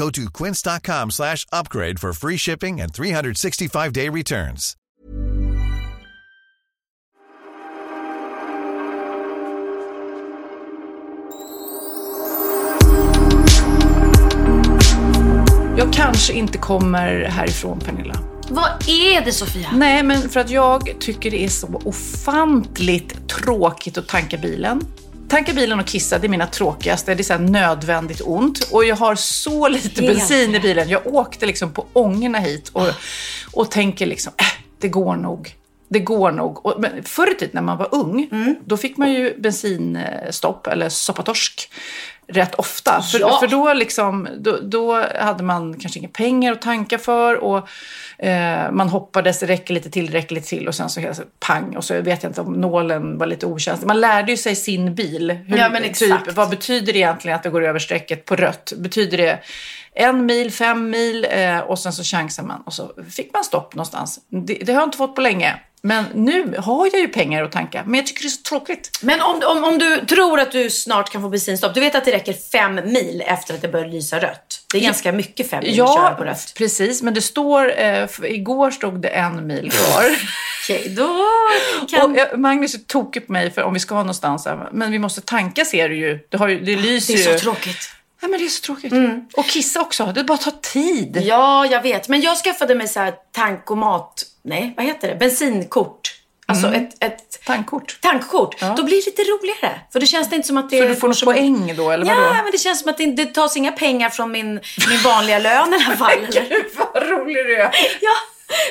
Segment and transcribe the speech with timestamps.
[0.00, 4.76] Go to quince.com slash upgrade for free shipping and 365-day returns.
[15.78, 18.14] Jag kanske inte kommer härifrån, Pernilla.
[18.48, 19.70] Vad är det Sofia?
[19.72, 24.80] Nej, men för att jag tycker det är så ofantligt tråkigt att tanka bilen.
[25.30, 27.14] Tanka bilen och kissa, det är mina tråkigaste.
[27.14, 28.68] Det är så nödvändigt ont.
[28.72, 30.88] Och jag har så lite Helt bensin i bilen.
[30.88, 32.88] Jag åkte liksom på ångorna hit och,
[33.52, 34.46] och tänker liksom, äh,
[34.80, 35.54] det går nog.
[35.88, 36.66] Det går nog.
[36.66, 38.56] Och, men förr i tiden när man var ung, Mm.
[38.64, 41.70] då fick man ju bensinstopp eller soppatorsk
[42.32, 43.02] rätt ofta.
[43.02, 43.38] För, Ja.
[43.40, 47.68] för då, liksom, då, då hade man kanske inga pengar att tanka för och
[48.18, 51.22] eh, man hoppades, det räcker lite till, räcker lite till och sen så helt så
[51.46, 53.86] pang och så vet jag inte om nålen var lite okänslig.
[53.86, 55.30] Man lärde ju sig sin bil.
[55.30, 56.24] Hur, Ja, men exakt.
[56.24, 58.72] Typ, vad betyder det egentligen att det går över strecket på rött?
[58.76, 59.38] Betyder det
[59.94, 63.74] en mil, fem mil eh, och sen så chansar man och så fick man stopp
[63.74, 64.20] någonstans.
[64.28, 65.54] Det, det har jag inte fått på länge.
[65.82, 68.98] Men nu har jag ju pengar att tanka, men jag tycker det är så tråkigt.
[69.02, 71.74] Men om, om, om du tror att du snart kan få bensinstopp.
[71.74, 74.64] Du vet att det räcker fem mil efter att det börjar lysa rött.
[74.72, 76.52] Det är ganska mycket fem mil att köra på rött.
[76.56, 77.02] precis.
[77.02, 80.04] Men det står, eh, igår stod det en mil kvar.
[80.64, 81.26] Okej, då
[81.90, 82.10] kan...
[82.10, 84.98] Och, eh, Magnus är tokig på mig för om vi ska någonstans, här, men vi
[84.98, 86.18] måste tanka ser du ju.
[86.28, 87.38] Det, har ju, det lyser det är ju.
[87.38, 87.90] så tråkigt.
[88.20, 88.92] Ja, men det är så tråkigt.
[89.36, 91.22] Och kissa också, det bara tar tid.
[91.24, 92.08] Ja, jag vet.
[92.08, 94.22] Men jag skaffade mig så här tankomat...
[94.42, 95.14] Nej, vad heter det?
[95.14, 96.16] Bensinkort.
[96.46, 96.84] Alltså Mm.
[96.84, 97.98] ett, ett Tankkort.
[98.00, 98.60] tankkort.
[98.76, 99.80] Då blir det lite roligare.
[99.92, 101.90] För det känns det inte som att det För du får något som- poäng då,
[101.90, 102.32] eller Ja, vadå?
[102.42, 104.60] men det känns som att det, det tas inga pengar från min,
[104.90, 106.18] min vanliga lön i alla fall.
[106.32, 107.70] Gud vad rolig du är.
[108.00, 108.12] Ja,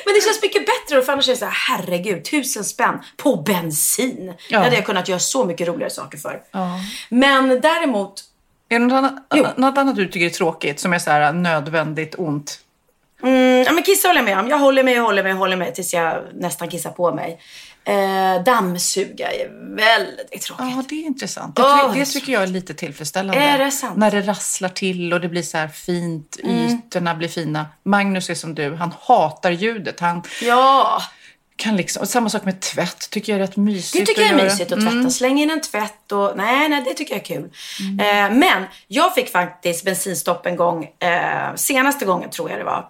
[0.06, 1.02] men det känns mycket bättre.
[1.02, 4.34] För annars är det så här, herregud, tusen spänn på bensin.
[4.50, 6.42] Det hade jag kunnat göra så mycket roligare saker för.
[7.10, 8.24] Men däremot,
[8.70, 9.46] Är det något annat, Jo.
[9.58, 12.60] något annat du tycker är tråkigt som är så här nödvändigt ont?
[13.24, 14.50] mm, ja men kissa håller jag med om.
[14.50, 17.40] Jag håller mig, jag håller mig, jag håller mig tills jag nästan kissar på mig.
[17.84, 20.66] Eh, dammsuga är väldigt tråkigt.
[20.76, 21.56] Ja, det är intressant.
[21.56, 21.64] Det,
[21.94, 23.42] ty- det tycker jag är lite tillfredsställande.
[23.42, 23.98] Är det sant?
[23.98, 26.56] När det rasslar till och det blir så här fint, Mm.
[26.68, 27.66] ytorna blir fina.
[27.84, 30.00] Magnus är som du, han hatar ljudet.
[30.00, 31.02] Han Ja,
[31.60, 34.36] kan liksom, och samma sak med tvätt, tycker jag är rätt mysigt det tycker jag
[34.36, 35.10] att är mysigt att tvätta.
[35.10, 37.50] Släng in en tvätt och nej, nej, det tycker jag är kul.
[38.00, 42.86] Eh, men jag fick faktiskt bensinstopp en gång, eh, senaste gången tror jag det var.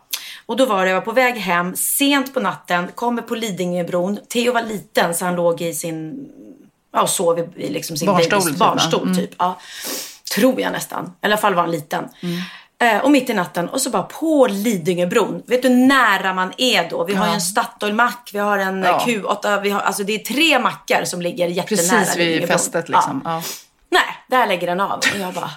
[0.46, 4.19] Och då var det, jag var på väg hem sent på natten, kommer på Lidingöbron.
[4.29, 6.29] Theo var liten så han låg i sin,
[6.94, 9.31] ja och sov i, i liksom sin Barnstol, babys typ, barnstol typ.
[9.38, 9.59] Ja,
[10.35, 11.06] tror jag nästan.
[11.06, 12.03] I alla fall var han liten.
[12.81, 15.44] Eh, och mitt i natten och så bara på Lidingöbron.
[15.47, 17.03] Vet du hur nära man är då?
[17.03, 19.03] Vi har ju en Statoil-mack, vi har en Ja.
[19.07, 23.22] Q8, vi har, alltså det är tre mackar som ligger jättenära Precis vid fästet liksom.
[23.25, 23.41] Ja.
[23.90, 24.97] Nej, där lägger den av.
[24.97, 25.51] Och jag bara...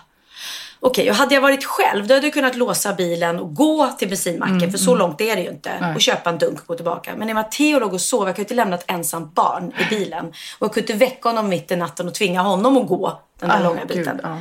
[0.85, 4.09] Okej, och hade jag varit själv då hade jag kunnat låsa bilen och gå till
[4.09, 4.57] bensinmacken.
[4.57, 5.93] Mm, för så långt är det ju inte.
[5.95, 7.13] Och köpa en dunk och gå tillbaka.
[7.17, 10.27] Men när Matteo låg och sov, jag kunde inte lämna ett ensamt barn i bilen.
[10.59, 13.49] Och jag kunde inte väcka honom mitt i natten och tvinga honom att gå den
[13.49, 14.21] där Ah, långa gud, biten.
[14.23, 14.39] ja.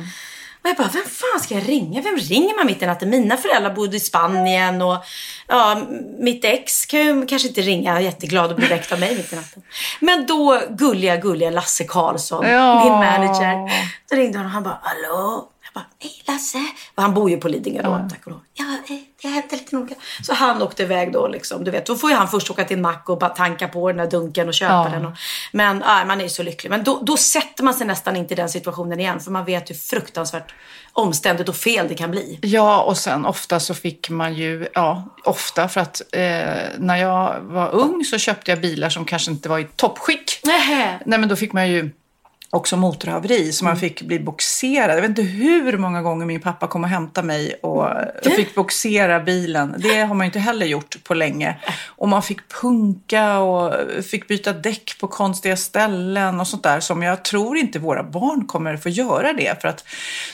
[0.62, 2.02] Och jag bara, vem fan ska jag ringa?
[2.02, 3.10] Vem ringer man mitt i natten?
[3.10, 4.96] Mina föräldrar bodde i Spanien och
[5.48, 5.82] ja,
[6.18, 9.36] mitt ex kan ju kanske inte ringa jätteglad och bli väckt av mig mitt i
[9.36, 9.62] natten.
[10.00, 12.84] Men då gulliga, gulliga Lasse Karlsson, Ja.
[12.84, 13.72] min manager.
[14.10, 15.48] Då ringde han och han bara, hallå?
[15.74, 16.58] Bara, hej Lasse.
[16.94, 18.40] Och han bor ju på Lidingö då, tack och lov.
[18.54, 19.94] Ja, eh, det har hänt lite noga.
[20.22, 21.86] Så han åkte iväg då liksom, du vet.
[21.86, 24.10] Då får ju han först åka till en mack och bara tanka på den där
[24.10, 24.88] dunken och köpa Ja.
[24.92, 25.06] den.
[25.06, 25.12] Och,
[25.52, 26.70] men ja, man är ju så lycklig.
[26.70, 29.20] Men då, då sätter man sig nästan inte i den situationen igen.
[29.20, 30.54] För man vet hur fruktansvärt
[30.92, 32.38] omständigt och fel det kan bli.
[32.42, 36.20] Ja, och sen ofta så fick man ju, ja, ofta för att eh,
[36.78, 40.40] när jag var ung så köpte jag bilar som kanske inte var i toppskick.
[40.44, 40.98] Nähä.
[41.06, 41.90] Nej, men då fick man ju
[42.52, 44.96] också motorhaveri så man fick bli boxerad.
[44.96, 47.88] Jag vet inte hur många gånger min pappa kom och hämtade mig och
[48.36, 49.74] fick boxera bilen.
[49.78, 51.56] Det har man ju inte heller gjort på länge.
[51.86, 57.02] Och man fick punka och fick byta däck på konstiga ställen och sånt där som
[57.02, 59.60] jag tror inte våra barn kommer få göra det.
[59.60, 59.84] För att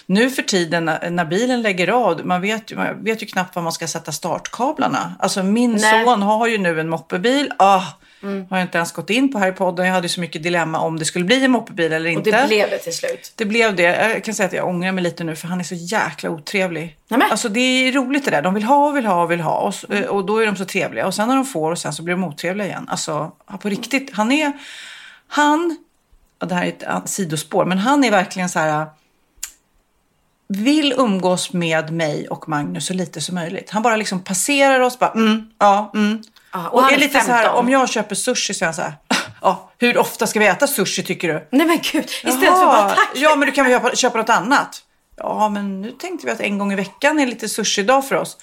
[0.07, 3.63] nu för tiden när, bilen lägger av, man vet, ju, man vet ju knappt var
[3.63, 5.15] man ska sätta startkablarna.
[5.19, 6.05] Alltså min Nej.
[6.05, 7.53] son har ju nu en moppebil.
[7.59, 7.83] Ah,
[8.23, 9.87] Har jag inte ens gått in på här i podden.
[9.87, 12.31] Jag hade så mycket dilemma om det skulle bli en moppebil eller Och inte.
[12.41, 13.33] det blev det till slut.
[13.37, 13.83] Det blev det.
[13.83, 16.97] Jag kan säga att jag ångrar mig lite nu för han är så jäkla otrevlig.
[17.09, 17.31] Nämen.
[17.31, 18.43] Alltså det är roligt det där.
[18.43, 19.59] De vill ha och vill ha och vill ha.
[19.59, 21.07] Och, s- och då är de så trevliga.
[21.07, 22.87] Och sen när de får och sen så blir de otrevliga igen.
[22.89, 24.11] Alltså på riktigt.
[24.15, 24.53] Han är...
[25.29, 25.77] Han...
[26.41, 26.69] Och det här är
[26.99, 27.65] ett sidospår.
[27.65, 28.87] Men han är verkligen så här...
[30.49, 33.71] Vill umgås med mig och Magnus så lite som möjligt.
[33.71, 34.99] Han bara liksom passerar oss.
[34.99, 36.23] Bara, mm, ja, mm.
[36.53, 37.59] Ja, och och han är är lite så här, 15.
[37.59, 38.95] om jag köper sushi så är han så här.
[39.43, 41.49] Ja, hur ofta ska vi äta sushi tycker du?
[41.51, 43.11] Nej men gud, istället för Jaha, bara tack.
[43.15, 44.83] Ja, men du kan väl köpa, köpa något annat?
[45.17, 48.37] Ja, men nu tänkte vi att en gång i veckan är lite sushi-dag för oss.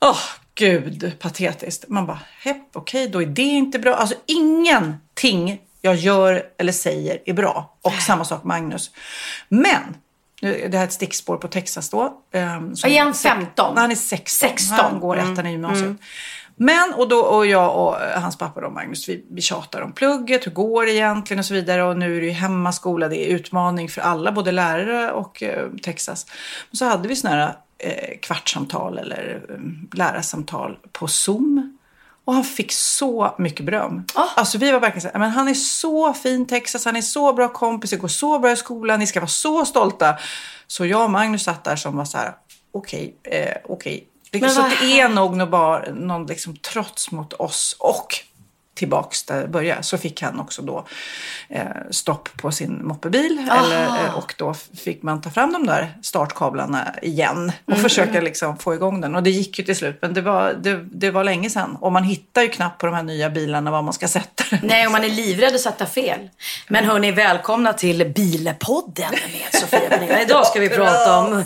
[0.00, 0.18] Åh,
[0.54, 1.84] gud, patetiskt.
[1.88, 3.94] Man bara, hepp, okej, då är det inte bra.
[3.94, 7.76] Alltså ingenting jag gör eller säger är bra.
[7.82, 8.90] Och samma sak Magnus.
[9.48, 9.96] Men,
[10.40, 12.02] det här är ett stickspår på Texas då.
[12.32, 13.74] Um, Är han 15?
[13.74, 14.48] Nej, han är 16.
[14.48, 14.78] 16.
[14.78, 15.96] Han går ettan i gymnasiet.
[16.58, 19.92] Men, och, då, och jag och eh, hans pappa då, Magnus, vi, vi tjatar om
[19.92, 21.82] plugget, hur går det egentligen och så vidare.
[21.84, 25.68] Och nu är det ju hemmaskola, det är utmaning för alla, både lärare och eh,
[25.82, 26.26] Texas.
[26.72, 31.78] Så hade vi sådana här eh, kvartssamtal eller eh, lärarsamtal på Zoom.
[32.24, 34.04] Och han fick så mycket beröm.
[34.14, 34.26] Ah.
[34.36, 37.32] Alltså vi var verkligen så här, men han är så fin Texas, han är så
[37.32, 40.16] bra kompis, det går så bra i skolan, ni ska vara så stolta.
[40.66, 42.32] Så jag och Magnus satt där som var så här,
[42.72, 44.04] okej, eh, okej.
[44.04, 48.14] Det- Men Så det är nog nog bara någon liksom trots mot oss och
[48.74, 50.86] tillbaks där det började så fick han också då
[51.48, 54.54] eh, stopp på sin moppebil eller, eh, och då
[54.84, 59.14] fick man ta fram de där startkablarna igen och Mm, försöka liksom få igång den
[59.14, 61.92] och det gick ju till slut men det var, det, det var länge sedan och
[61.92, 64.60] man hittar ju knappt på de här nya bilarna var man ska sätta den.
[64.62, 66.18] Nej, och man är livrädd att sätta fel.
[66.68, 70.22] Men hörni, välkomna till Bilepodden med Sofia.
[70.22, 71.44] Idag ska vi prata om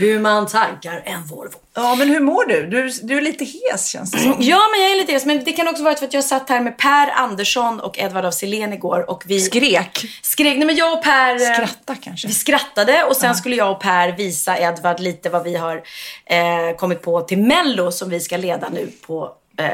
[0.00, 1.58] hur man tankar en Volvo.
[1.74, 2.66] Ja men hur mår du?
[2.66, 4.36] Du, du är lite hes känns det som.
[4.38, 6.60] Ja, men jag är lite men det kan också vara för att jag satt här
[6.60, 10.06] med Per Andersson och Edvard af Sillén igår och vi Skrek.
[10.22, 10.56] skrek.
[10.56, 11.34] Nej, men jag och Per...
[11.34, 12.28] eh, Skratta kanske.
[12.28, 15.82] Vi skrattade och sen skulle jag och Per visa Edvard lite vad vi har
[16.26, 19.66] eh, kommit på till Mello som vi ska leda nu på eh,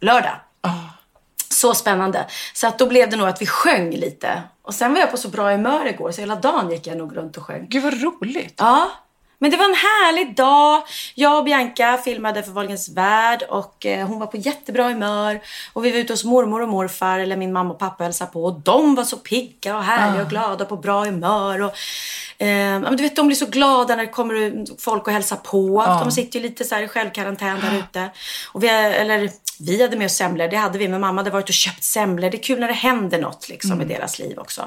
[0.00, 0.40] lördag.
[1.52, 2.26] Så spännande.
[2.54, 4.42] Så att då blev det nog att vi sjöng lite.
[4.62, 7.16] Och sen var jag på så bra humör igår så hela dagen gick jag nog
[7.16, 7.66] runt och sjöng.
[7.68, 8.54] Gud vad roligt.
[8.58, 8.90] Ja,
[9.40, 10.82] men det var en härlig dag.
[11.14, 15.40] Jag och Bianca filmade för Wahlgrens värld och eh, hon var på jättebra humör.
[15.72, 18.44] Och vi var ute hos mormor och morfar, eller min mamma och pappa hälsade på.
[18.44, 21.62] Och de var så pigga och härliga och glada och på bra humör.
[21.62, 21.72] Och,
[22.42, 25.84] eh, du vet, de blir så glada när det kommer folk och hälsar på.
[26.04, 28.10] De sitter ju lite så här i självkarantän där ute.
[28.52, 29.30] Och vi, eller,
[29.60, 30.88] vi hade med oss semlor, det hade vi.
[30.88, 32.30] Men mamma hade varit och köpt semlor.
[32.30, 34.60] Det är kul när det händer något liksom, i deras liv också.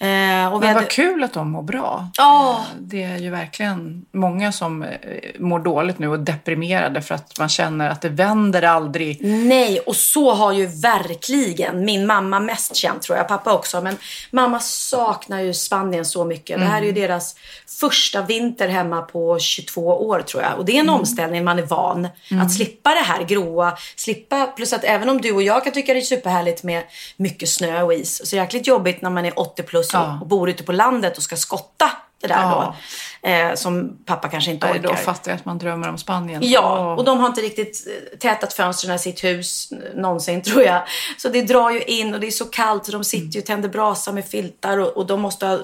[0.00, 0.74] Eh, och Men hade...
[0.74, 2.08] vad kul att de mår bra.
[2.16, 2.64] Ja.
[2.78, 4.90] Det är ju verkligen många som eh,
[5.38, 9.24] mår dåligt nu och deprimerade för att man känner att det vänder aldrig.
[9.24, 13.80] Nej, och så har ju verkligen min mamma mest känt tror jag, pappa också.
[13.80, 13.96] Men
[14.30, 16.58] mamma saknar ju Spanien så mycket.
[16.58, 17.36] Det här är ju deras
[17.80, 20.58] första vinter hemma på 22 år tror jag.
[20.58, 22.08] Och det är en omställning, man är van
[22.42, 23.76] att slippa det här gråa.
[23.96, 24.09] Slippa,
[24.56, 26.82] plus att även om du och jag kan tycka det är superhärligt med
[27.16, 28.26] mycket snö och is.
[28.28, 30.18] Så är det jäkligt jobbigt när man är 80 plus och, Ja.
[30.20, 31.90] och bor ute på landet och ska skotta
[32.20, 32.74] det där Ja.
[33.22, 33.28] då.
[33.28, 34.88] Eh, som pappa kanske inte Nej, orkar.
[34.88, 36.40] Då fattar jag att man drömmer om Spanien.
[36.44, 40.82] Ja, och de har inte riktigt eh, tätat fönstren i sitt hus någonsin tror jag.
[41.18, 43.46] Så det drar ju in och det är så kallt så de sitter ju och
[43.46, 45.58] tänder brasa med filtar och, och de måste ha,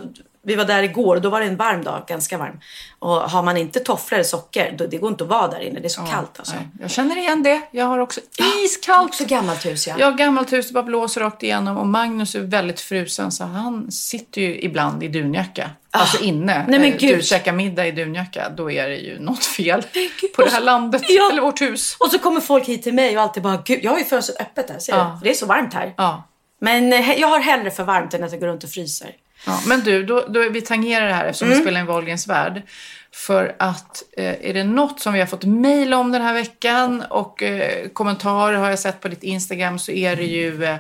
[0.46, 2.60] vi var där igår och då var det en varm dag, ganska varm.
[2.98, 5.80] Och har man inte tofflor eller socker, då, det går inte att vara där inne.
[5.80, 6.54] Det är så kallt alltså.
[6.54, 7.60] Nej, jag känner igen det.
[7.70, 8.20] Jag har också
[8.64, 9.08] iskallt.
[9.08, 9.94] Också gammalt hus ja.
[9.98, 13.44] Jag har gammalt hus, det bara blåser rakt igenom och Magnus är väldigt frusen så
[13.44, 15.70] han sitter ju ibland i dunjacka.
[15.90, 16.52] Alltså inne.
[16.52, 16.64] Ah.
[16.70, 17.18] Nej, men Eh, gud.
[17.18, 19.82] Du käkar middag i dunjacka, då är det ju något fel
[20.36, 21.30] på det här landet Ja.
[21.32, 21.96] eller vårt hus.
[22.00, 24.40] Och så kommer folk hit till mig och alltid bara, gud jag har ju fönstret
[24.40, 24.98] öppet här, ser du?
[24.98, 25.16] Ja.
[25.18, 25.94] För det är så varmt här.
[25.96, 26.22] Ja.
[26.60, 29.10] Men eh, jag har hellre för varmt än att jag går runt och fryser.
[29.46, 31.58] Ja, men du, då, då vi tangerar det här eftersom Mm.
[31.58, 32.62] vi spelar in Wahlgrens värld.
[33.12, 37.02] För att eh, är det något som vi har fått mejl om den här veckan
[37.10, 40.76] och eh, kommentarer har jag sett på ditt Instagram så är det ju eh,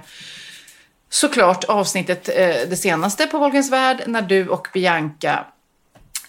[1.10, 5.44] såklart avsnittet, eh, det senaste på Wahlgrens värld, när du och Bianca,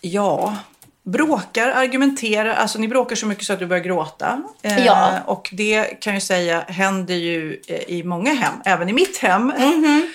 [0.01, 0.55] ja,
[1.03, 4.41] bråkar, argumenterar, alltså ni bråkar så mycket så att du börjar gråta.
[4.61, 5.19] Eh, Ja.
[5.25, 9.43] Och det kan jag säga händer ju eh, i många hem, även i mitt hem.
[9.47, 10.03] Mhm.
[10.05, 10.09] Eh,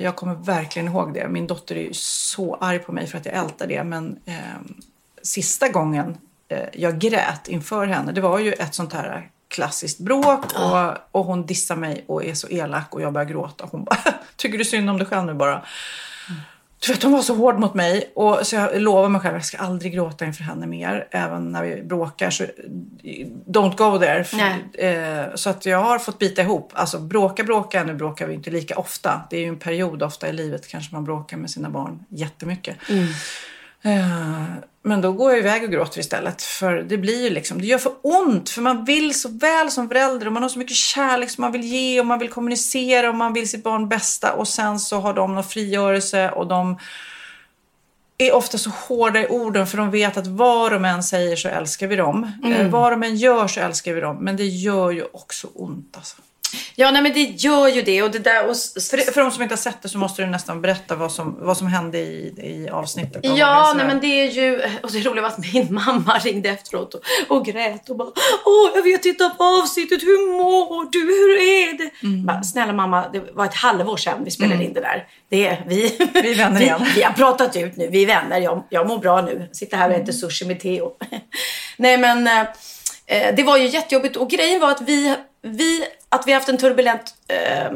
[0.00, 1.28] jag kommer verkligen ihåg det.
[1.28, 3.84] Min dotter är så arg på mig för att jag ältar det.
[3.84, 4.34] Men eh,
[5.22, 6.16] sista gången
[6.48, 11.24] eh, jag grät inför henne, det var ju ett sånt här klassiskt bråk och, och
[11.24, 13.68] hon dissar mig och är så elak och jag börjar gråta.
[13.70, 13.98] Hon bara,
[14.36, 15.62] tycker du synd om dig själv nu bara?
[16.86, 18.12] Du vet, hon var så hård mot mig.
[18.14, 21.08] Och, så jag lovar mig själv att jag ska aldrig gråta inför henne mer.
[21.10, 22.30] Även när vi bråkar.
[22.30, 22.44] Så
[23.46, 24.24] don't go there.
[24.72, 26.72] Eh, så att jag har fått bita ihop.
[26.74, 27.84] Alltså bråka, bråka.
[27.84, 29.22] Nu bråkar vi inte lika ofta.
[29.30, 32.76] Det är ju en period ofta i livet kanske man bråkar med sina barn jättemycket.
[32.88, 33.06] Mm.
[34.82, 36.42] Men då går jag iväg och gråter istället.
[36.42, 38.50] För det blir ju liksom, det gör för ont.
[38.50, 41.52] För man vill så väl som förälder och man har så mycket kärlek som man
[41.52, 44.32] vill ge och man vill kommunicera och man vill sitt barn bästa.
[44.32, 46.78] Och sen så har de någon frigörelse och de
[48.18, 51.48] är ofta så hårda i orden för de vet att vad de än säger så
[51.48, 52.32] älskar vi dem.
[52.44, 52.70] Eh, mm.
[52.70, 54.16] Vad de än gör så älskar vi dem.
[54.20, 56.16] Men det gör ju också ont alltså.
[56.74, 58.02] Ja, nej men det gör ju det.
[58.02, 58.56] Och det där, och...
[58.90, 61.36] För, för de som inte har sett det så måste du nästan berätta vad som,
[61.40, 63.20] vad som hände i, i avsnittet.
[63.24, 64.62] Ja, nej men det är ju...
[64.82, 68.08] Och det roliga var att min mamma ringde efteråt och, och grät och bara
[68.44, 70.02] Åh, jag vet inte på avsnittet.
[70.02, 70.98] Hur mår du?
[70.98, 72.06] Hur är det?
[72.06, 72.26] Mm.
[72.26, 74.66] Bara, Snälla mamma, det var ett halvår sedan vi spelade mm.
[74.66, 75.06] in det där.
[75.28, 76.80] Det är, vi, vi är vänner igen.
[76.84, 77.88] Vi, vi, har pratat ut nu.
[77.88, 78.40] Vi är vänner.
[78.40, 79.48] Jag, jag mår bra nu.
[79.52, 80.92] Sitter här och äter sushi med Theo.
[81.76, 82.26] nej men...
[82.26, 82.40] Eh,
[83.06, 86.58] eh, det var ju jättejobbigt och grejen var att vi vi, att vi haft en
[86.58, 87.72] turbulent, eh,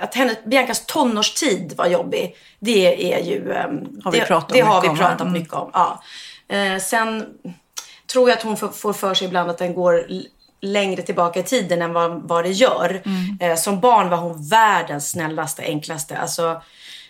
[0.00, 3.52] att hennes, Biancas tonårstid var jobbig, det är ju...
[3.52, 3.66] Eh,
[4.04, 5.70] har vi pratat, det, det har vi pratat om, mycket om.
[5.72, 6.02] Ja.
[6.48, 7.26] Eh, sen
[8.12, 10.06] tror jag att hon får för sig ibland att den går
[10.60, 13.02] längre tillbaka i tiden än vad, vad det gör.
[13.04, 13.38] Mm.
[13.40, 16.18] Eh, som barn var hon världens snällaste, enklaste.
[16.18, 16.62] Alltså,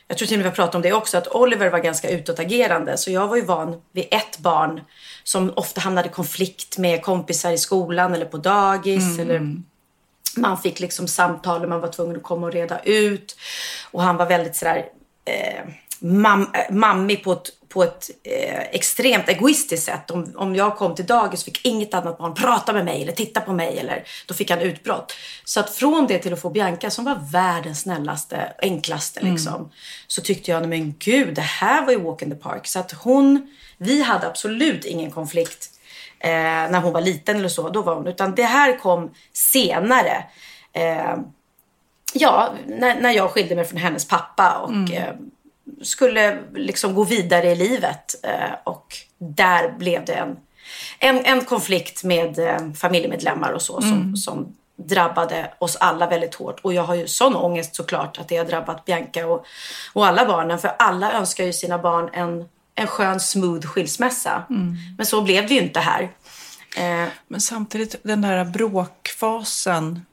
[0.08, 2.10] jag tror till och med vi har pratat om det också, att Oliver var ganska
[2.10, 2.96] utåtagerande.
[2.96, 4.80] Så jag var ju van vid ett barn
[5.24, 9.18] som ofta hamnade i konflikt med kompisar i skolan eller på dagis.
[9.18, 9.20] Mm.
[9.20, 9.62] Eller
[10.40, 13.36] man fick liksom samtal och man var tvungen att komma och reda ut.
[13.90, 14.84] Och han var väldigt sådär
[15.24, 15.64] eh,
[15.98, 20.10] mam, eh, mammig på ett, på ett eh, extremt egoistiskt sätt.
[20.10, 23.40] Om, om jag kom till dagis fick inget annat barn prata med mig eller titta
[23.40, 23.78] på mig.
[23.78, 25.12] Eller, då fick han utbrott.
[25.44, 29.32] Så att från det till att få Bianca som var världens snällaste, enklaste mm.
[29.32, 29.54] liksom.
[29.54, 29.68] Mm.
[30.06, 32.66] Så tyckte jag, men gud, det här var ju walk in the park.
[32.66, 35.77] Så att hon, vi hade absolut ingen konflikt
[36.20, 37.68] eh, när hon var liten eller så.
[37.68, 40.24] Då var hon, utan det här kom senare.
[40.72, 41.16] Eh,
[42.12, 44.92] ja, när, när jag skilde mig från hennes pappa och mm.
[44.92, 45.14] eh,
[45.82, 48.24] skulle liksom gå vidare i livet.
[48.24, 50.36] Eh, och där blev det en,
[50.98, 53.90] en, en konflikt med eh, familjemedlemmar och så mm.
[53.90, 56.60] som, som drabbade oss alla väldigt hårt.
[56.62, 59.46] Och jag har ju sån ångest såklart att det har drabbat Bianca och,
[59.92, 60.58] och alla barnen.
[60.58, 62.48] För alla önskar ju sina barn en
[62.78, 64.42] en skön smooth skilsmässa.
[64.50, 64.76] Mm.
[64.96, 66.02] Men så blev det ju inte här.
[66.76, 67.08] Eh.
[67.28, 70.06] Men samtidigt den där bråkfasen,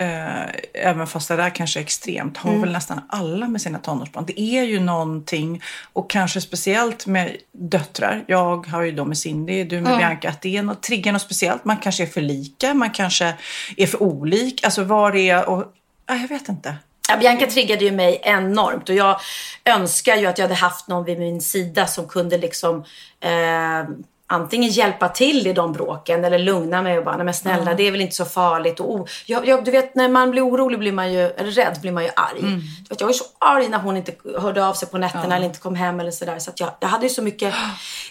[0.00, 2.62] eh, även fast det där kanske är extremt, har mm.
[2.62, 4.24] väl nästan alla med sina tonårsbarn.
[4.26, 8.24] Det är ju någonting, och kanske speciellt med döttrar.
[8.26, 9.98] Jag har ju då med Cindy, du med mm.
[9.98, 11.64] Bianca, att det är något, triggar något speciellt.
[11.64, 13.34] Man kanske är för lika, man kanske
[13.76, 14.64] är för olik.
[14.64, 15.64] Alltså vad det är och,
[16.06, 16.74] jag vet inte.
[17.08, 19.20] Ja, Bianca triggade ju mig enormt och jag
[19.64, 22.84] önskar ju att jag hade haft någon vid min sida som kunde liksom
[23.20, 23.84] eh,
[24.28, 27.76] antingen hjälpa till i de bråken eller lugna mig och bara, nej men snälla mm.
[27.76, 28.80] det är väl inte så farligt.
[28.80, 31.78] Och, oh, jag, jag, du vet när man blir orolig blir man ju, eller rädd
[31.80, 32.38] blir man ju arg.
[32.38, 32.60] Mm.
[32.60, 35.34] Du vet, jag var så arg när hon inte hörde av sig på nätterna ja.
[35.34, 36.38] eller inte kom hem eller sådär.
[36.38, 37.54] Så jag, jag hade ju så mycket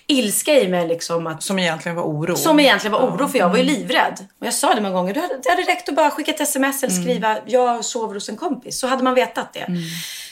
[0.08, 1.28] ilska i mig liksom.
[1.28, 2.36] Att, som egentligen var oro.
[2.36, 3.76] Som egentligen var oro för jag var ju mm.
[3.76, 4.28] livrädd.
[4.40, 6.42] Och jag sa det många gånger, det hade, det hade räckt att bara skicka ett
[6.42, 7.04] sms eller mm.
[7.04, 7.44] skriva, mm.
[7.48, 8.80] jag sover hos en kompis.
[8.80, 9.60] Så hade man vetat det.
[9.60, 9.82] Mm.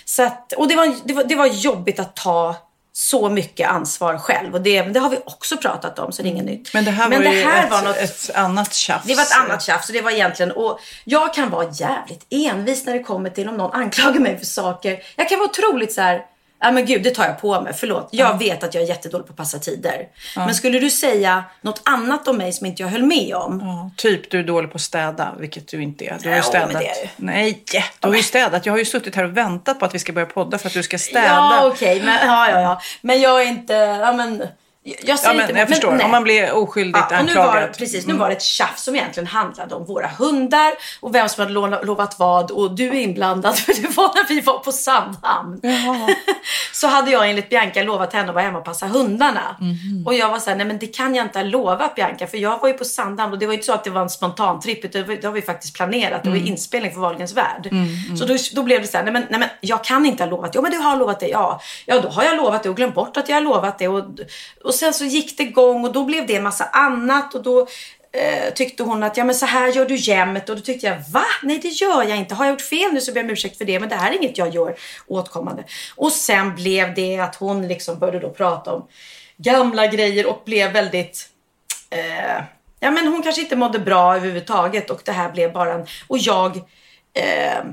[0.06, 2.56] Så att, och det var, det, var, det var jobbigt att ta
[2.96, 4.54] så mycket ansvar själv.
[4.54, 6.74] Och det, det har vi också pratat om, så det är inget nytt.
[6.74, 9.06] Men det här var det här ett, var något, ett annat tjafs.
[9.08, 9.90] Det var ett annat tjafs.
[9.90, 13.58] Och det var egentligen, och jag kan vara jävligt envis när det kommer till om
[13.58, 15.04] någon anklagar mig för saker.
[15.16, 16.26] Jag kan vara otroligt så här,
[16.64, 17.74] Ja men gud, det tar jag på mig.
[17.76, 18.10] Förlåt.
[18.12, 18.38] Jag ja.
[18.38, 20.08] vet att jag är jättedålig på att passa tider.
[20.36, 20.46] Ja.
[20.46, 23.60] Men skulle du säga något annat om mig som inte jag höll med om?
[23.62, 26.18] Ja, typ du är dålig på att städa, vilket du inte är.
[26.22, 26.74] Du har ju städat.
[26.74, 27.10] men det är du.
[27.16, 27.64] Nej,
[28.00, 28.66] du har ju städat.
[28.66, 30.74] Jag har ju suttit här och väntat på att vi ska börja podda för att
[30.74, 31.28] du ska städa.
[31.28, 31.96] Ja, okej.
[31.96, 32.06] Okay.
[32.06, 32.82] Men, ja, ja, ja.
[33.02, 33.74] men jag är inte...
[33.74, 34.44] Ja, men...
[34.86, 36.04] Jag, säger ja, men, inte, jag förstår.
[36.04, 37.54] Om man blir oskyldigt ja, anklagad.
[37.56, 41.16] Nu var, precis, nu var det ett tjafs som egentligen handlade om våra hundar och
[41.16, 42.52] vem som hade lovat vad.
[42.52, 45.62] Och du är inblandad för det var när vi var på Sandhamn.
[46.74, 49.58] så hade jag enligt Bianca lovat henne att vara hemma och passa hundarna.
[49.62, 50.08] Mm.
[50.08, 52.28] Och jag var såhär, nej men det kan jag inte ha lovat Bianca.
[52.28, 54.10] För jag var ju på Sandhamn och det var inte så att det var en
[54.10, 54.86] spontan tripp.
[54.86, 56.24] Utan det var vi faktiskt planerat.
[56.24, 56.48] Det var mm.
[56.48, 57.68] inspelning för Wahlgrens värld.
[57.72, 58.18] Mm, mm.
[58.18, 60.30] Så då, då blev det så här, nej men, nej men jag kan inte ha
[60.30, 60.52] lovat.
[60.56, 61.28] Jo men du har lovat det.
[61.28, 63.88] Ja, ja då har jag lovat det och glömt bort att jag har lovat det.
[63.88, 64.04] Och,
[64.64, 67.68] och sen så gick det igång och då blev det en massa annat och då
[68.12, 70.98] eh, tyckte hon att ja men så här gör du jämt och då tyckte jag
[71.12, 71.26] va?
[71.44, 72.36] Nej det gör jag inte.
[72.36, 74.12] Har jag gjort fel nu så ber jag om ursäkt för det men det här
[74.12, 74.76] är inget jag gör
[75.08, 75.64] åtkommande.
[75.96, 78.88] Och sen blev det att hon liksom började då prata om
[79.38, 81.30] gamla grejer och blev väldigt
[81.90, 82.44] eh,
[82.80, 86.18] ja men hon kanske inte mådde bra överhuvudtaget och det här blev bara en, och
[86.18, 86.58] jag
[87.14, 87.64] eh,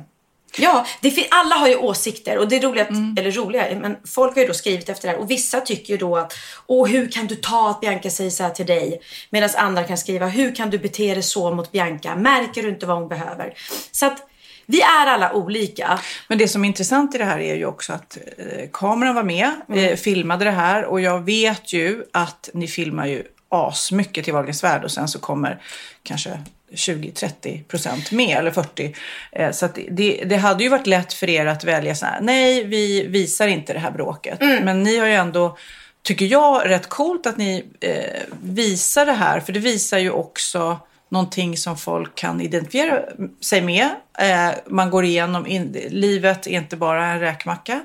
[0.58, 3.16] Ja, det alla har ju åsikter och det är roliga, mm.
[3.18, 5.96] eller roliga, men folk har ju då skrivit efter det här och vissa tycker ju
[5.98, 6.34] då att
[6.66, 9.00] Åh, hur kan du ta att Bianca säger så här till dig?
[9.30, 12.16] Medan andra kan skriva, hur kan du bete dig så mot Bianca?
[12.16, 13.54] Märker du inte vad hon behöver?
[13.90, 14.26] Så att
[14.66, 16.00] vi är alla olika.
[16.28, 19.22] Men det som är intressant i det här är ju också att eh, kameran var
[19.22, 19.84] med, mm.
[19.84, 24.64] eh, filmade det här och jag vet ju att ni filmar ju asmycket till Wahlgrens
[24.64, 25.62] värld och sen så kommer
[26.02, 26.40] kanske
[26.72, 28.94] 20-30 procent med, eller 40.
[29.32, 32.64] Eh, så det, det, hade ju varit lätt för er att välja så här, nej
[32.64, 34.42] vi visar inte det här bråket.
[34.42, 34.64] Mm.
[34.64, 35.58] Men ni har ju ändå,
[36.02, 39.40] tycker jag, rätt coolt att ni eh, visar det här.
[39.40, 43.02] För det visar ju också någonting som folk kan identifiera
[43.40, 43.88] sig med.
[44.18, 47.80] Eh, man går igenom, in, livet är inte bara en räkmacka.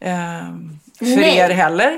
[0.00, 0.10] Eh,
[0.98, 1.36] för Nej.
[1.36, 1.90] er heller.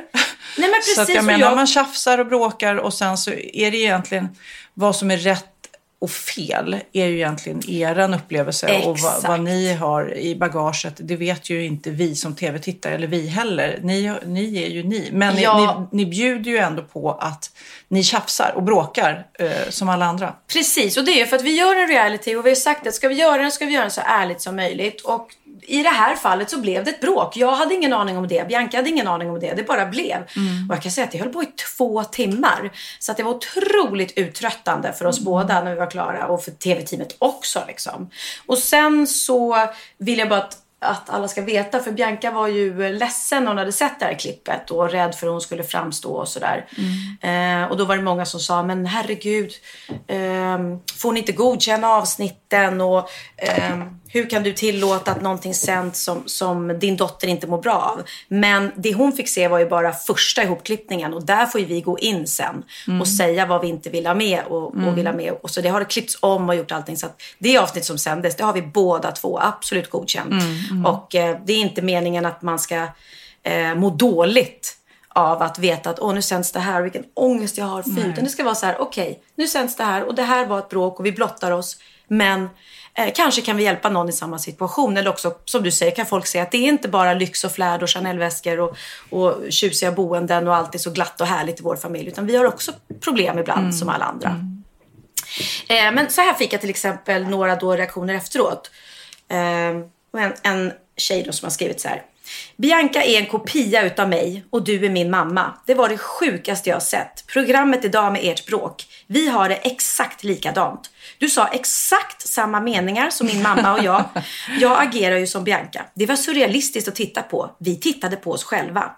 [0.59, 1.57] Nej, men precis, så att jag menar, jag...
[1.57, 4.29] man tjafsar och bråkar och sen så är det egentligen
[4.75, 5.60] vad som är rätt
[6.01, 8.87] och fel är ju egentligen er upplevelse Exakt.
[8.87, 10.95] och vad, vad, ni har i bagaget.
[10.97, 13.79] Det vet ju inte vi som tv-tittare, eller vi heller.
[13.83, 15.09] Ni, ni är ju ni.
[15.13, 15.89] Men ja.
[15.93, 17.51] ni, ni, bjuder ju ändå på att
[17.89, 20.35] ni tjafsar och bråkar eh, som alla andra.
[20.53, 22.95] Precis, och det är för att vi gör en reality och vi har sagt att
[22.95, 25.01] ska vi göra den ska vi göra den så ärligt som möjligt.
[25.01, 25.29] Och
[25.71, 27.37] i det här fallet så blev det ett bråk.
[27.37, 28.49] Jag hade ingen aning om det.
[28.49, 29.55] Bianca hade ingen aning om det.
[29.55, 30.17] Det bara blev.
[30.17, 30.69] Mm.
[30.69, 32.71] Och jag kan säga att det höll på i två timmar.
[32.99, 35.25] Så att det var otroligt uttröttande för oss mm.
[35.25, 36.27] båda när vi var klara.
[36.27, 38.11] Och för tv-teamet också liksom.
[38.47, 39.57] Och sen så
[39.99, 41.81] vill jag bara att att alla ska veta.
[41.81, 45.27] För Bianca var ju ledsen när hon hade sett det här klippet och rädd för
[45.27, 46.67] hur hon skulle framstå och sådär.
[47.21, 47.63] Mm.
[47.63, 49.53] Eh, och då var det många som sa, men herregud,
[50.07, 50.59] eh,
[50.97, 51.97] får ni inte godkänna
[52.51, 52.81] avsnitten?
[52.81, 57.63] Och eh, hur kan du tillåta att någonting sänds som, som din dotter inte mår
[57.63, 58.03] bra av?
[58.29, 61.81] Men det hon fick se var ju bara första ihopklippningen och där får ju vi
[61.81, 63.01] gå in sen mm.
[63.01, 64.89] och säga vad vi inte vill ha med och, mm.
[64.89, 65.33] och vill ha med.
[65.43, 66.97] Och så det har klippts om och gjort allting.
[66.97, 70.33] Så att det avsnitt som sändes, det har vi båda två absolut godkänt.
[70.33, 70.57] Mm.
[70.71, 70.87] mm.
[70.87, 72.87] Och eh, det är inte meningen att man ska
[73.43, 74.77] eh, må dåligt
[75.15, 77.83] av att veta att åh, nu sänds det här och vilken ångest jag har.
[77.83, 78.01] Fy.
[78.01, 80.47] Utan det ska vara så här, okej, okay, nu sänds det här och det här
[80.47, 81.77] var ett bråk och vi blottar oss.
[82.11, 82.49] Men
[82.95, 84.97] Eh, kanske kan vi hjälpa någon i samma situation.
[84.97, 87.53] Eller också, som du säger, kan folk säga att det är inte bara lyx och
[87.53, 88.77] flärd och Chanel-väskor och,
[89.11, 92.09] och tjusiga boenden och allt är så glatt och härligt i vår familj.
[92.09, 93.73] Utan vi har också problem ibland mm.
[93.73, 94.29] som alla andra.
[94.29, 94.65] Mm.
[95.69, 98.71] Eh, men så här fick jag till exempel några då reaktioner efteråt.
[99.29, 99.39] Eh,
[100.19, 102.03] en, en tjej som har skrivit så här.
[102.57, 105.55] Bianca är en kopia utav mig och du är min mamma.
[105.67, 107.27] Det var det sjukaste jag sett.
[107.27, 108.87] Programmet idag med ert bråk.
[109.07, 110.91] Vi har det exakt likadant.
[111.19, 114.05] Du sa exakt samma meningar som min mamma och jag.
[114.61, 115.85] Jag agerar ju som Bianca.
[115.95, 117.51] Det var surrealistiskt att titta på.
[117.59, 118.91] Vi tittade på oss själva.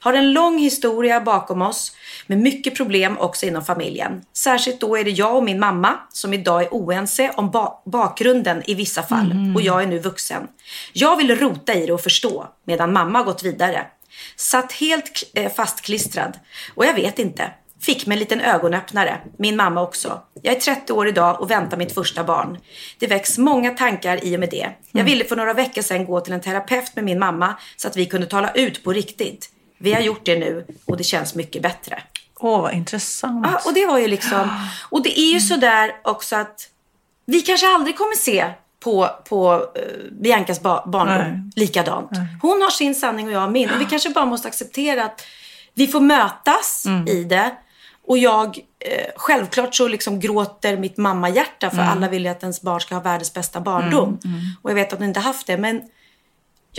[0.00, 1.92] Har en lång historia bakom oss
[2.26, 4.22] med mycket problem också inom familjen.
[4.32, 8.62] Särskilt då är det jag och min mamma som idag är oense om ba bakgrunden
[8.66, 9.56] i vissa fall mm.
[9.56, 10.42] och jag är nu vuxen.
[10.92, 13.86] Jag vill rota i det och förstå medan mamma har gått vidare.
[14.36, 16.38] Satt helt eh, fastklistrad
[16.74, 17.50] och jag vet inte.
[17.80, 19.20] Fick mig en liten ögonöppnare.
[19.36, 20.22] Min mamma också.
[20.42, 22.58] Jag är 30 år idag och väntar mitt första barn.
[22.98, 24.70] Det väcks många tankar i och med det.
[24.92, 27.96] Jag ville för några veckor sedan gå till en terapeut med min mamma så att
[27.96, 29.50] vi kunde tala ut på riktigt.
[29.78, 32.02] Vi har gjort det nu och det känns mycket bättre.
[32.40, 33.46] Åh, vad intressant.
[33.46, 34.50] Ja, och det var ju liksom...
[34.90, 36.68] Och det är ju så där också att
[37.26, 42.10] vi kanske aldrig kommer se på, på uh, Biancas ba barndom likadant.
[42.10, 42.26] Nej.
[42.42, 43.70] Hon har sin sanning och jag har min.
[43.70, 45.26] Och vi kanske bara måste acceptera att
[45.74, 47.08] vi får mötas mm.
[47.08, 47.56] i det.
[48.06, 51.88] Och jag, eh, självklart så liksom gråter mitt mammahjärta för mm.
[51.88, 54.18] alla vill ju att ens barn ska ha världens bästa barndom.
[54.24, 54.36] Mm.
[54.36, 54.46] Mm.
[54.62, 55.56] Och jag vet att ni inte haft det.
[55.56, 55.82] Men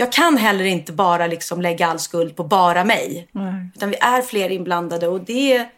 [0.00, 3.28] jag kan heller inte bara liksom lägga all skuld på bara mig.
[3.74, 5.68] Utan vi är fler inblandade och det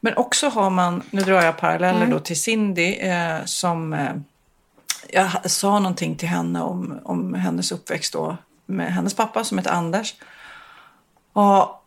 [0.00, 2.10] Men också har man, nu drar jag paralleller mm.
[2.10, 4.12] då till Cindy eh, som eh,
[5.08, 9.70] jag sa någonting till henne om, om hennes uppväxt då med hennes pappa som heter
[9.70, 10.14] Anders.
[11.32, 11.84] Och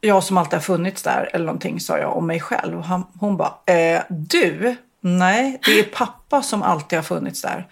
[0.00, 2.78] jag som alltid har funnits där eller någonting sa jag om mig själv.
[2.78, 4.76] Och han, hon bara, eh, du?
[5.00, 7.68] Nej, det är pappa som alltid har funnits där.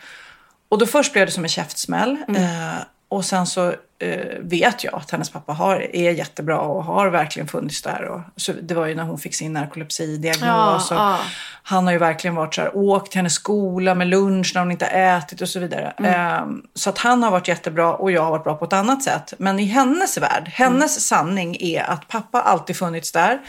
[0.69, 2.17] Och då först blev det som en käftsmäll.
[2.29, 2.43] Mm.
[2.43, 7.09] Eh, och sen så eh, vet jag att hennes pappa har, är jättebra och har
[7.09, 8.05] verkligen funnits där.
[8.05, 10.89] Och, så det var ju när hon fick sin narkolepsidiagnos.
[10.91, 11.19] Ja, ja.
[11.63, 14.71] Han har ju verkligen varit så här, åkt till hennes skola med lunch när hon
[14.71, 15.93] inte ätit och så vidare.
[15.99, 19.03] Eh, så att han har varit jättebra och jag har varit bra på ett annat
[19.03, 19.35] sätt.
[19.39, 23.41] Men i hennes värld, hennes sanning är att pappa alltid funnits där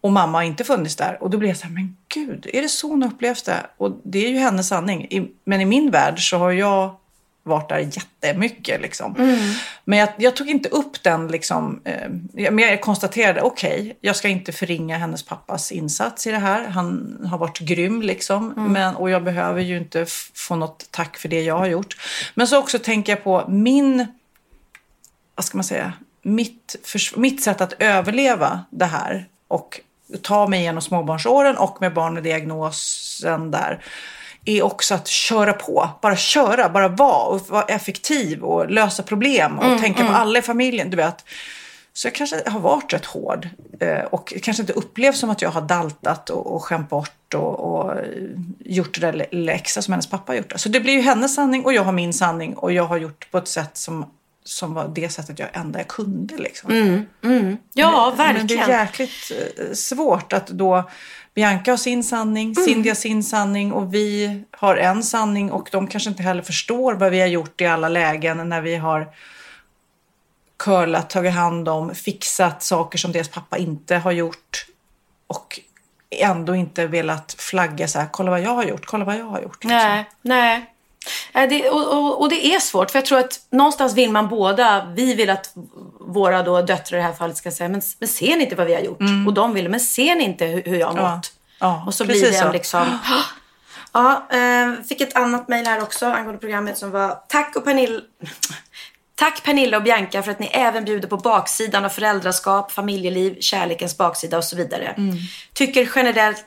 [0.00, 1.18] och mamma har inte funnits där.
[1.20, 3.66] Och då blir jag så här, men gud, är det så hon upplevt det?
[3.76, 5.04] Och det är ju hennes sanning.
[5.04, 6.94] I, men i min värld så har jag
[7.42, 8.80] varit där jättemycket.
[8.80, 9.36] Liksom.
[9.84, 14.28] Men jag, jag tog inte upp den, liksom, eh, men jag konstaterade, okej, jag ska
[14.28, 16.68] inte förringa hennes pappas insats i det här.
[16.68, 18.52] Han har varit grym liksom.
[18.56, 21.96] Men, och jag behöver ju inte få något tack för det jag har gjort.
[22.34, 24.06] Men så också tänker jag på min,
[25.34, 29.80] vad ska man säga, mitt, förs- mitt sätt att överleva det här och
[30.22, 33.84] ta mig igenom småbarnsåren och med barn med diagnosen där
[34.48, 35.88] är också att köra på.
[36.02, 40.42] Bara köra, bara vara och vara effektiv och lösa problem och tänka på alla i
[40.42, 40.90] familjen.
[40.90, 41.24] Du vet.
[41.92, 43.48] Så jag kanske har varit rätt hård
[43.80, 47.60] eh, och kanske inte upplevs som att jag har daltat och, och skämt bort och,
[47.60, 47.94] och
[48.64, 50.52] gjort det där lilla extra som hennes pappa har gjort.
[50.56, 53.30] Så det blir ju hennes sanning och jag har min sanning och jag har gjort
[53.30, 54.06] på ett sätt som,
[54.44, 56.36] som var det sättet jag enda jag kunde.
[56.36, 56.70] Liksom.
[57.72, 58.70] Ja, Men det verkligen.
[58.70, 60.90] är jäkligt eh, svårt att då
[61.38, 62.64] Bianca har sin sanning, Mm.
[62.64, 66.94] Cindy har sin sanning och vi har en sanning och de kanske inte heller förstår
[66.94, 69.08] vad vi har gjort i alla lägen när vi har
[70.56, 74.66] curlat, tagit hand om, fixat saker som deras pappa inte har gjort
[75.26, 75.60] och
[76.10, 79.40] ändå inte velat flagga så här, kolla vad jag har gjort, kolla vad jag har
[79.40, 79.64] gjort.
[79.64, 79.78] liksom.
[79.78, 80.74] Nej, nej.
[81.32, 84.28] Nej, Det, och, och, och det är svårt, för jag tror att någonstans vill man
[84.28, 85.52] båda, vi vill att
[86.00, 88.66] våra då döttrar i det här fallet ska säga, men, men ser ni inte vad
[88.66, 88.98] vi har gjort?
[89.26, 91.04] Och de vill, men ser ni inte hur, hur jag har Mm.
[91.04, 91.16] Ja.
[91.16, 91.32] mått?
[91.60, 92.98] Ja, och så blir det en liksom...
[93.92, 98.00] Ja, eh, fick ett annat mejl här också angående programmet som var Tack och Pernilla...
[99.14, 103.96] Tack Pernilla och Bianca för att ni även bjuder på baksidan av föräldraskap, familjeliv, kärlekens
[103.98, 104.94] baksida och så vidare.
[104.96, 105.16] Mm.
[105.52, 106.44] Tycker generellt,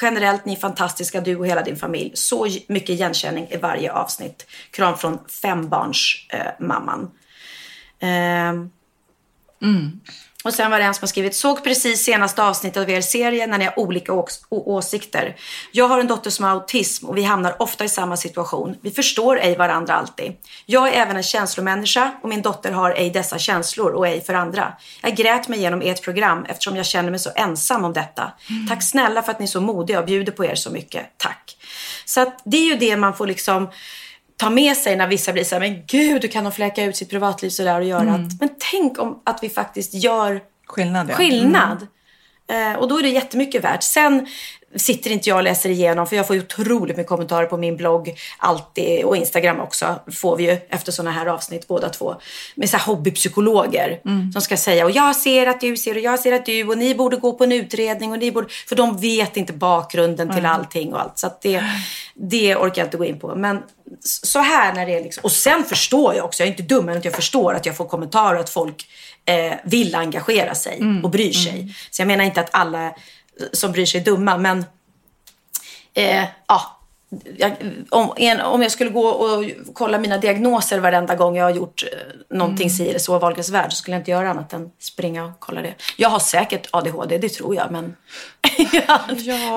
[0.00, 2.10] generellt ni är fantastiska, du och hela din familj.
[2.14, 4.46] Så mycket igenkänning i varje avsnitt.
[4.70, 6.50] Kram från fembarnsmamman.
[6.58, 7.10] eh, mamman.
[9.62, 10.00] mm
[10.42, 13.46] och sen var det en som har skrivit, såg precis senaste avsnittet av er serie
[13.46, 15.36] när ni har olika åsikter.
[15.72, 18.76] Jag har en dotter som har autism och vi hamnar ofta i samma situation.
[18.80, 20.32] Vi förstår ej varandra alltid.
[20.66, 24.34] Jag är även en känslomänniska och min dotter har ej dessa känslor och ej för
[24.34, 24.72] andra.
[25.02, 28.32] Jag grät mig igenom ert program eftersom jag känner mig så ensam om detta.
[28.68, 31.06] Tack snälla för att ni är så modiga och bjuder på er så mycket.
[31.16, 31.56] Tack.
[32.04, 33.68] Så att det är ju det man får liksom
[34.42, 36.96] ta med sig när vissa blir så här, men gud, hur kan de fläka ut
[36.96, 41.86] sitt privatliv sådär och göra att, men tänk om att vi faktiskt gör Skillnad, skillnad.
[42.50, 43.82] Eh, och då är det jättemycket värt.
[43.82, 44.26] Sen
[44.76, 47.76] sitter inte jag och läser igenom, för jag får ju otroligt mycket kommentarer på min
[47.76, 52.16] blogg alltid och Instagram också får vi ju efter sådana här avsnitt båda två.
[52.54, 54.00] Med så hobbypsykologer
[54.32, 56.78] som ska säga och jag ser att du ser och jag ser att du och
[56.78, 60.46] ni borde gå på en utredning och ni borde, för de vet inte bakgrunden till
[60.46, 61.18] allting och allt.
[61.18, 61.64] Så det,
[62.14, 63.34] det orkar jag inte gå in på.
[63.34, 63.62] Men
[64.04, 66.86] så här när det är liksom, och sen förstår jag också, jag är inte dum,
[66.86, 68.86] men att jag förstår att jag får kommentarer att folk
[69.24, 71.74] eh, vill engagera sig och bryr sig.
[71.90, 72.94] Så jag menar inte att alla
[73.52, 74.64] som bryr sig är dumma, men
[75.94, 76.78] eh, ja.
[77.36, 77.52] Jag,
[77.90, 81.82] om, en, om jag skulle gå och kolla mina diagnoser varenda gång jag har gjort
[81.92, 85.24] eh, någonting si eller så Wahlgrens värld så skulle jag inte göra annat än springa
[85.24, 85.74] och kolla det.
[85.96, 87.96] Jag har säkert ADHD, det tror jag, men...
[88.72, 89.00] Ja.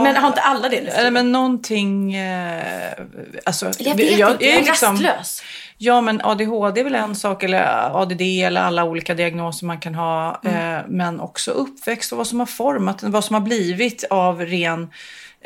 [0.03, 0.77] Men har inte alla det?
[0.77, 2.15] Eller men någonting...
[2.15, 2.91] Eh,
[3.45, 5.43] alltså, jag vet inte, jag är liksom- rastlös.
[5.77, 9.95] Ja, men ADHD är väl en sak, eller ADD eller alla olika diagnoser man kan
[9.95, 10.41] ha.
[10.43, 10.77] Mm.
[10.77, 14.87] Eh, men också uppväxt och vad som har format vad som har blivit av ren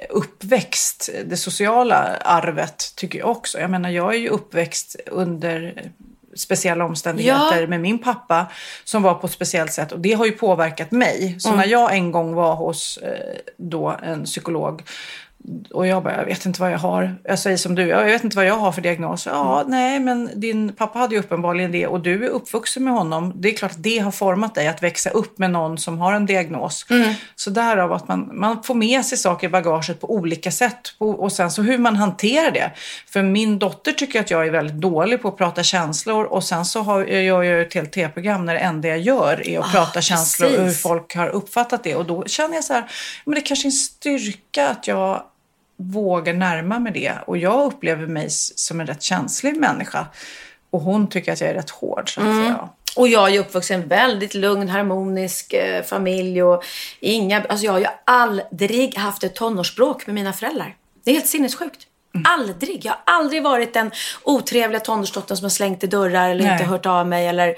[0.09, 1.09] uppväxt.
[1.25, 3.59] Det sociala arvet tycker jag också.
[3.59, 5.83] Jag menar, jag är ju uppväxt under
[6.35, 7.67] speciella omständigheter Ja.
[7.67, 8.45] med min pappa
[8.83, 11.35] som var på ett speciellt sätt och det har ju påverkat mig.
[11.39, 14.83] Så när jag en gång var hos eh, då en psykolog
[15.73, 17.15] och jag bara, jag vet inte vad jag har.
[17.23, 19.25] Jag säger som du, jag vet inte vad jag har för diagnos.
[19.25, 23.33] Ja, nej, men din pappa hade ju uppenbarligen det och du är uppvuxen med honom.
[23.35, 26.13] Det är klart att det har format dig att växa upp med någon som har
[26.13, 26.85] en diagnos.
[27.35, 31.31] Så därav att man, man får med sig saker i bagaget på olika sätt och
[31.31, 32.71] sen så hur man hanterar det.
[33.07, 36.65] För min dotter tycker att jag är väldigt dålig på att prata känslor och sen
[36.65, 39.71] så har, jag gör jag ett helt tv-program när det enda jag gör är att
[39.71, 41.95] prata känslor och hur folk har uppfattat det.
[41.95, 42.91] Och då känner jag så här,
[43.25, 45.23] men det kanske är en styrka att jag
[45.79, 47.13] vågar närma mig det.
[47.27, 50.07] Och jag upplever mig som en rätt känslig människa.
[50.69, 52.13] Och hon tycker att jag är rätt hård.
[52.13, 52.69] Så att säga.
[52.95, 56.43] Och jag är ju uppvuxen i en väldigt lugn, harmonisk eh, familj.
[56.43, 56.63] Och
[56.99, 60.75] inga, alltså jag har ju aldrig haft ett tonårsbråk med mina föräldrar.
[61.03, 61.88] Det är helt sinnessjukt.
[62.23, 62.85] Aldrig.
[62.85, 63.91] Jag har aldrig varit den
[64.23, 66.51] otrevliga tonårsdottern som har slängt i dörrar eller Nej.
[66.53, 67.55] inte hört av mig eller,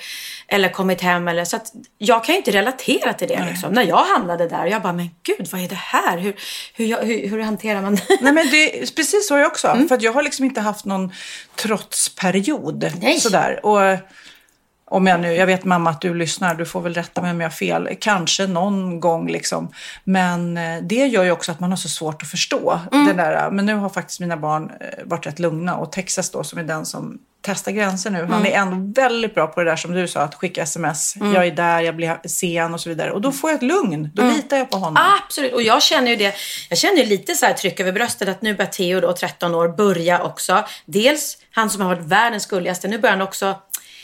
[0.48, 1.28] eller kommit hem.
[1.28, 1.60] Eller, så
[1.98, 3.46] jag kan ju inte relatera till det.
[3.50, 3.74] Liksom.
[3.74, 6.18] När jag hamnade där, jag bara, men gud, vad är det här?
[6.18, 6.36] Hur,
[6.74, 8.04] hur, hur, hur hanterar man det?
[8.22, 9.68] Nej, men det är precis så är jag också.
[9.68, 9.88] Mm.
[9.88, 11.12] För jag har liksom inte haft någon
[11.56, 12.92] trotsperiod.
[13.02, 13.20] Nej.
[13.20, 13.66] Sådär.
[13.66, 13.98] Och
[14.91, 17.41] om jag nu, jag vet mamma att du lyssnar, du får väl rätta mig om
[17.41, 17.89] jag har fel.
[17.99, 19.71] Kanske någon gång liksom.
[20.04, 22.80] Men eh, det gör ju också att man har så svårt att förstå.
[22.91, 23.06] Mm.
[23.08, 23.51] Det där.
[23.51, 25.75] Men nu har faktiskt mina barn eh, varit rätt lugna.
[25.75, 28.17] Och Texas då, som är den som testar gränser nu.
[28.19, 28.45] Han Mm.
[28.45, 31.15] är ändå väldigt bra på det där som du sa, att skicka sms.
[31.15, 33.12] Jag är där, jag blir sen och så vidare.
[33.12, 34.10] Och då får jag ett lugn.
[34.13, 34.36] Då Mm.
[34.36, 35.04] litar jag på honom.
[35.23, 36.34] Absolut, och jag känner ju det.
[36.69, 39.67] Jag känner ju lite så tryck över bröstet att nu börjar Theo då, 13 år,
[39.69, 40.63] börja också.
[40.86, 43.56] Dels han som har varit världens gulligaste, nu börjar han också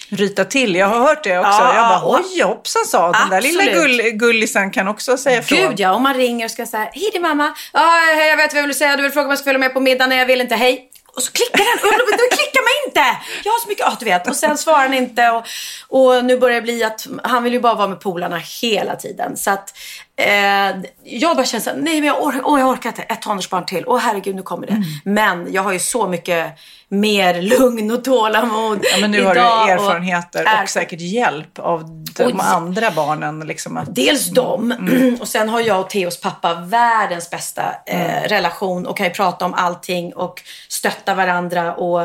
[0.09, 1.51] Ryta till, jag har hört det också.
[1.51, 5.59] Ja, jag bara, oj hoppsan sa den där lilla gull, gullisen kan också säga ifrån.
[5.59, 7.53] Gud ja, om man ringer och ska säga hej din mamma.
[7.73, 8.97] Ja, hej, jag vet vad jag vill säga.
[8.97, 10.07] Du vill fråga om jag ska följa med på middag.
[10.07, 10.55] Nej, jag vill inte.
[10.55, 10.89] Hej.
[11.15, 11.89] Och så klickar den.
[11.91, 13.17] Och klickar man inte.
[13.43, 14.27] Jag har så mycket, ja du vet.
[14.27, 15.29] Och sen svarar han inte.
[15.29, 15.45] Och,
[15.87, 19.37] och nu börjar det bli att han vill ju bara vara med polarna hela tiden.
[19.37, 19.73] Så att
[20.17, 23.01] eh, jag bara känner så här, nej men jag, or- åh, jag orkar inte.
[23.01, 23.83] Ett tonårsbarn till.
[23.87, 24.73] Åh herregud, nu kommer det.
[24.73, 24.83] Mm.
[25.05, 26.51] Men jag har ju så mycket
[26.89, 31.01] mer lugn och tålamod Ja, men nu har du idag och erfarenheter och, är- säkert
[31.01, 31.83] hjälp av
[32.17, 33.39] de Och- andra barnen.
[33.39, 35.17] Liksom att, Dels dem Mm.
[35.21, 39.45] och sen har jag och Theos pappa världens bästa eh, relation och kan ju prata
[39.45, 41.73] om allting och stötta varandra.
[41.75, 42.01] Och,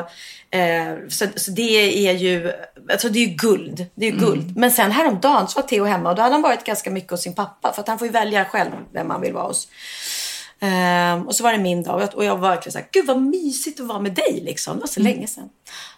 [0.57, 2.53] eh, så, så det är ju
[2.91, 3.87] alltså det är ju guld.
[3.95, 4.57] Det är ju guld.
[4.57, 7.23] Men sen häromdagen så var Theo hemma och då hade han varit ganska mycket hos
[7.23, 9.69] sin pappa för att han får ju välja själv vem han vill vara hos.
[10.61, 13.23] Ehm, och så var det min dag och jag, och var verkligen såhär, gud vad
[13.23, 14.75] mysigt att vara med dig liksom.
[14.77, 15.49] Det var så länge sedan.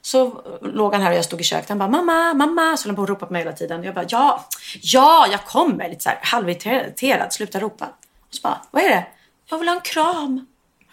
[0.02, 1.68] Så låg han här och jag stod i köket.
[1.68, 2.76] Han bara, mamma, mamma.
[2.76, 3.84] Så höll han på att ropa på mig hela tiden.
[3.84, 4.44] Jag bara, ja,
[4.82, 5.88] ja, jag kommer.
[5.88, 7.84] Lite såhär halvirriterad, sluta ropa.
[8.28, 9.06] Och så bara, vad är det?
[9.50, 10.46] Jag vill ha en kram.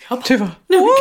[0.10, 0.96] Jag bara, du bara, Nej men, gud,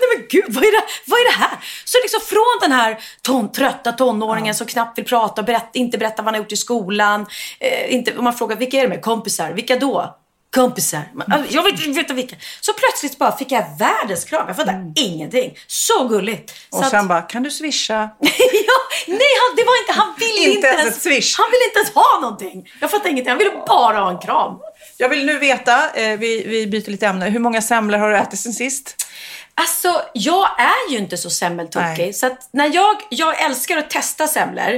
[0.00, 1.58] nej men gud, vad är, det, vad är det här?
[1.84, 5.98] Så liksom från den här ton, trötta tonåringen som knappt vill prata och berätt, inte
[5.98, 7.26] berätta vad han har gjort i skolan.
[7.60, 9.02] Eh, inte, man frågar, vilka är det med?
[9.02, 9.50] Kompisar.
[9.52, 10.18] Vilka då?
[10.54, 11.02] Kompisar.
[11.14, 12.36] Man, alltså, jag vet inte vilka.
[12.60, 14.44] Så plötsligt bara fick jag världens kram.
[14.46, 15.58] Jag fattar ingenting.
[15.66, 16.52] Så gulligt.
[16.70, 17.94] och så sen att, bara, kan du swisha?
[18.68, 21.38] ja, nej, han, det var inte, han ville Inte inte, ens ens, swish.
[21.38, 22.70] Han ville inte ens ha någonting.
[22.80, 23.30] Jag fattar ingenting.
[23.30, 24.58] Han ville bara ha en kram.
[25.02, 28.16] Jag vill nu veta, eh, vi, vi byter lite ämne, hur många semlor har du
[28.16, 29.06] ätit sen sist?
[29.54, 32.16] Alltså, jag är ju inte så semmeltokig.
[32.16, 34.74] Så att när jag, jag älskar att testa semlor.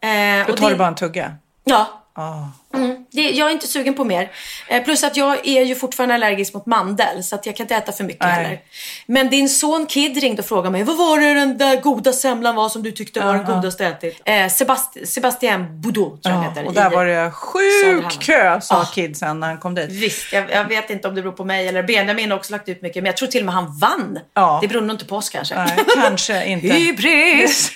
[0.00, 1.34] Eh, Då tar det, du bara en tugga?
[1.64, 2.02] Ja.
[2.14, 2.42] Ah.
[2.76, 4.30] Mm, det, jag är inte sugen på mer.
[4.68, 7.24] Eh, plus att jag är ju fortfarande allergisk mot mandel.
[7.24, 8.32] Så att jag kan inte äta för mycket Nej.
[8.32, 8.58] heller.
[9.06, 10.82] Men din son Kid ringde och frågade mig.
[10.82, 13.54] Vad var det den där goda semlan var som du tyckte var den Ja, ja.
[13.56, 14.22] godaste jag ätit?
[14.24, 16.66] Eh, Sebast- Sebastien Boudot tror jag han Ja, heter.
[16.66, 18.84] och där i- var det sjuk kö, sa Ah.
[18.84, 19.90] kidsen när han kom dit.
[19.90, 22.68] Visst, jag, jag vet inte om det beror på mig eller Benjamin har också lagt
[22.68, 23.02] ut mycket.
[23.02, 24.18] Men jag tror till och med han vann.
[24.34, 24.58] Ja.
[24.62, 25.54] Det beror nog inte på oss kanske.
[25.54, 26.66] Nej, kanske inte.
[26.66, 27.70] Hybris!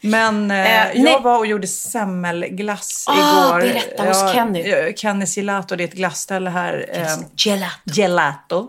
[0.00, 3.60] Men eh, Eh, jag var och gjorde semmelglass Ah, igår.
[3.60, 4.68] berätta, hos Kenny.
[4.68, 6.86] ja, Kennys Gelato, det är ett glassställe här.
[6.92, 7.72] Eh, Gelato.
[7.84, 8.68] gelato.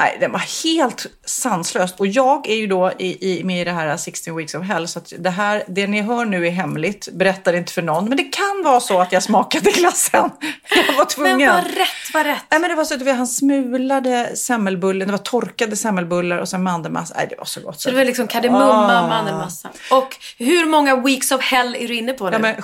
[0.00, 2.00] Nej, den var helt sanslöst.
[2.00, 4.88] Och jag är ju då i, i, med i det här 16 weeks of hell.
[4.88, 7.08] Så det, här, det ni hör nu är hemligt.
[7.12, 8.08] Berättar inte för någon.
[8.08, 10.30] Men det kan vara så att jag smakade glassen.
[10.88, 11.38] Jag var tvungen.
[11.38, 12.42] Men vad rätt, vad rätt.
[12.50, 15.08] Nej, men det var så att han smulade semmelbullen.
[15.08, 17.14] Det var torkade semmelbullar och sen mandelmassa.
[17.16, 17.80] Nej, det var så gott.
[17.80, 19.02] Så det var liksom kardemumma Ah.
[19.02, 19.68] och mandelmassa.
[19.90, 22.32] Och hur många weeks of hell är du inne på nu?
[22.32, 22.54] Ja, men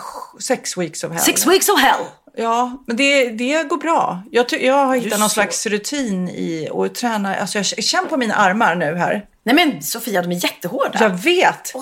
[0.41, 1.21] sex weeks of hell.
[1.21, 2.05] Six weeks of hell!
[2.37, 4.23] Ja, men det, det går bra.
[4.31, 7.37] Jag, jag har hittat någon så- slags rutin i att träna.
[7.37, 9.27] Alltså jag känner på mina armar nu här.
[9.43, 10.99] Nej men Sofia, de är jättehårda.
[11.01, 11.73] Jag vet.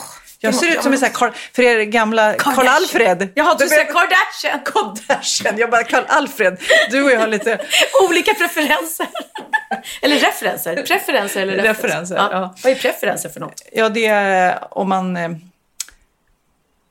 [0.41, 3.29] jag det ser ut som en sån här, Carl, för er gamla Karl Alfred.
[3.35, 4.61] Jaha, du säger Kardashian.
[4.65, 5.59] Kardashian.
[5.59, 6.59] Jag bara, Karl Alfred.
[6.91, 7.61] Du och jag har lite
[8.09, 9.07] Olika preferenser.
[10.03, 10.83] eller referenser.
[10.83, 11.89] Preferenser eller referenser.
[11.89, 12.55] Referenser, ja.
[12.65, 13.63] Vad är preferenser för något?
[13.73, 15.17] Ja, det är om man...
[15.17, 15.31] eh,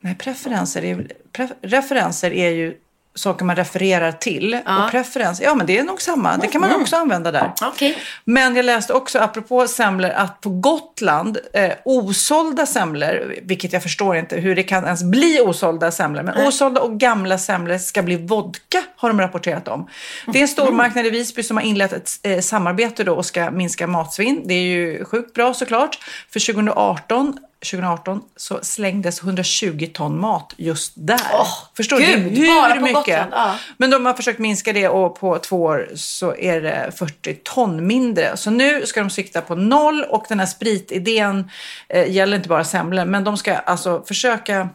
[0.03, 2.73] Nej, preferenser är, pre, referenser är ju
[3.15, 4.59] saker man refererar till.
[4.65, 4.85] Ja.
[4.85, 6.37] Och preferenser, ja men det är nog samma.
[6.37, 7.53] Det kan man också använda där.
[7.61, 7.97] Okej.
[8.23, 14.15] Men jag läste också, apropå semlor, att på Gotland, eh, osålda semlor, vilket jag förstår
[14.15, 18.15] inte hur det kan ens bli osålda semlor, men osålda och gamla semlor ska bli
[18.15, 19.87] vodka, har de rapporterat om.
[20.27, 23.25] Det är en stor marknad i Visby som har inlett ett eh, samarbete då och
[23.25, 24.41] ska minska matsvinn.
[24.45, 25.99] Det är ju sjukt bra såklart.
[26.29, 31.21] För 2018 2018 så slängdes 120 ton mat just där.
[31.33, 33.27] Åh, Förstår gud, du hur mycket?
[33.31, 33.55] Ja.
[33.77, 37.87] Men de har försökt minska det och på två år så är det 40 ton
[37.87, 38.37] mindre.
[38.37, 41.51] Så nu ska de sikta på noll och den här spritidén
[41.89, 44.69] eh, gäller inte bara semlor men de ska alltså försöka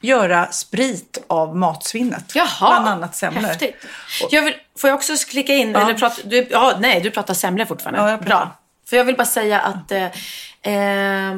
[0.00, 2.32] göra sprit av matsvinnet.
[2.34, 3.42] Jaha, Bland annat semlor.
[3.42, 3.76] häftigt.
[4.30, 5.72] Jag vill, får jag också klicka in?
[5.72, 5.80] Ja.
[5.80, 8.10] Eller prata, du, ja, nej, du pratar semlor fortfarande.
[8.10, 8.16] Ja.
[8.16, 8.56] Bra.
[8.88, 11.32] För jag vill bara säga att eh,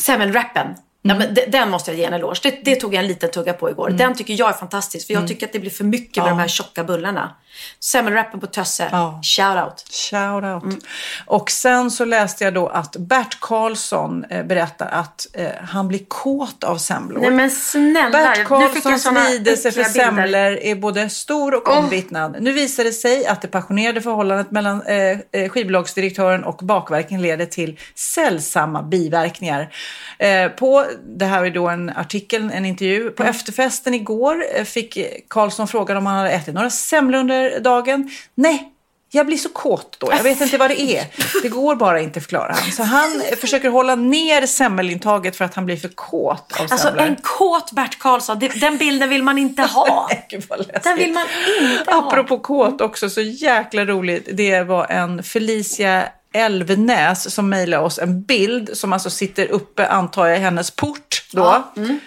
[0.00, 0.66] ehm, semmelwrappen,
[1.02, 2.40] Ja, men den måste jag ge en eloge.
[2.42, 3.90] Det, det tog jag en liten tugga på igår.
[3.90, 5.06] Den tycker jag är fantastisk.
[5.06, 7.34] För jag tycker att det blir för mycket med de här tjocka bullarna.
[7.80, 9.20] Semmelwrappen på Tösse, Ja.
[9.22, 9.84] shout out.
[9.90, 10.62] Shout out.
[10.62, 10.80] Mm.
[11.26, 16.00] Och sen så läste jag då att Bert Karlsson eh, berättar att eh, han blir
[16.08, 17.20] kåt av semlor.
[17.20, 18.10] Nej men snälla.
[18.10, 20.04] Bert Karlssons lidelse för bilder.
[20.04, 22.36] semlor är både stor och omvittnad.
[22.40, 27.46] Nu visar det sig att det passionerade förhållandet mellan eh, eh, skivbolagsdirektören och bakverken leder
[27.46, 29.72] till sällsamma biverkningar.
[30.18, 30.86] Eh, på,
[31.18, 33.10] det här är då en artikel, en intervju.
[33.10, 38.10] På efterfesten igår fick Karlsson frågan om han hade ätit några semlor under dagen.
[38.34, 38.72] Nej,
[39.12, 40.12] jag blir så kåt då.
[40.12, 41.06] Jag vet inte vad det är.
[41.42, 42.72] Det går bara inte, förklarar han.
[42.72, 47.16] Så han försöker hålla ner semmelintaget för att han blir för kåt av Alltså en
[47.22, 50.10] kåt Bert Karlsson, den bilden vill man inte ha.
[50.30, 50.44] Gud.
[50.82, 51.26] Den vill man
[51.60, 52.08] inte ha.
[52.08, 54.28] Apropå kåt också, så jäkla roligt.
[54.32, 60.26] Det var en Felicia Elvenäs som mejlade oss en bild som alltså sitter uppe, antar
[60.26, 61.42] jag, i hennes port då.
[61.42, 62.00] Ja, mm.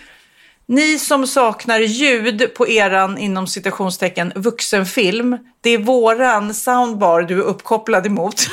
[0.68, 5.38] Ni som saknar ljud på eran, inom citationstecken, vuxenfilm.
[5.64, 8.36] Det är våran soundbar du är uppkopplad emot.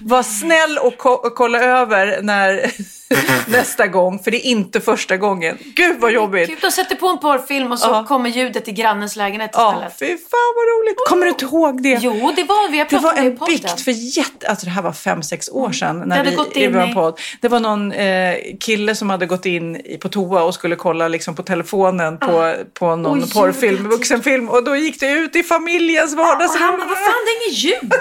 [0.00, 2.70] Var snäll och, ko- och kolla över när,
[3.50, 5.58] nästa gång, för det är inte första gången.
[5.76, 6.48] Gud vad jobbigt.
[6.48, 8.04] Gud, de sätter på en porrfilm och så Ja.
[8.08, 9.98] kommer ljudet i grannens lägenhet Ja, istället.
[9.98, 10.96] fy fan vad roligt.
[11.08, 11.98] Kommer du inte ihåg det?
[12.02, 12.78] Jo, det var vi.
[12.78, 13.54] Jag Det var en podden.
[13.54, 14.48] bikt för jätte...
[14.48, 16.02] Alltså det här var fem, sex år sedan.
[16.06, 17.20] När hade vi, gått i in vår i- podd.
[17.40, 21.08] Det var någon eh, kille som hade gått in i- på toa och skulle kolla
[21.08, 24.48] liksom, på telefonen på, på någon Och porrfilm, vuxenfilm.
[24.48, 25.79] Och då gick det ut i familjens
[26.12, 26.62] Och vardagsrum.
[26.62, 27.92] han bara, vad fan det är inget ljud.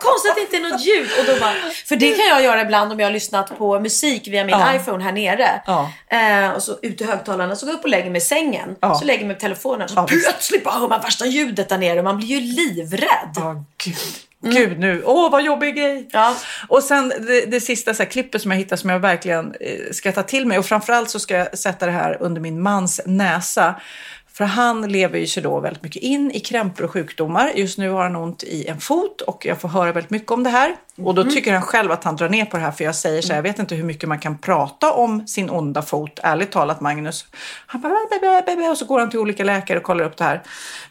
[0.00, 1.08] Konstigt att det inte är något ljud.
[1.20, 1.54] Och då bara,
[1.86, 4.74] för det kan jag göra ibland om jag har lyssnat på musik via min Ja.
[4.74, 5.62] iPhone här nere.
[5.66, 5.92] Ja.
[6.08, 8.76] Eh, och så ut i högtalarna, så går jag upp och lägger mig i sängen.
[8.80, 8.94] Ja.
[8.94, 9.88] Så lägger jag mig på telefonen.
[9.88, 12.02] Så plötsligt bara hör man värsta ljudet där nere.
[12.02, 13.32] Man blir ju livrädd.
[13.36, 13.96] Ja, gud.
[14.42, 15.02] Gud nu.
[15.06, 15.90] Åh, vad jobbig grej.
[15.90, 16.06] Mm.
[16.12, 16.36] Ja.
[16.68, 19.92] Och sen det, det sista så här, klippet som jag hittade som jag verkligen eh,
[19.92, 20.58] ska ta till mig.
[20.58, 23.74] Och framförallt så ska jag sätta det här under min mans näsa.
[24.40, 27.52] För han lever ju sig då väldigt mycket in i krämpor och sjukdomar.
[27.54, 30.42] Just nu har han ont i en fot och jag får höra väldigt mycket om
[30.42, 30.76] det här.
[31.04, 33.22] Och då tycker han själv att han drar ner på det här för jag säger
[33.22, 36.20] så här, jag vet inte hur mycket man kan prata om sin onda fot.
[36.22, 37.26] Ärligt talat Magnus.
[37.66, 40.42] Han bara, och så går han till olika läkare och kollar upp det här.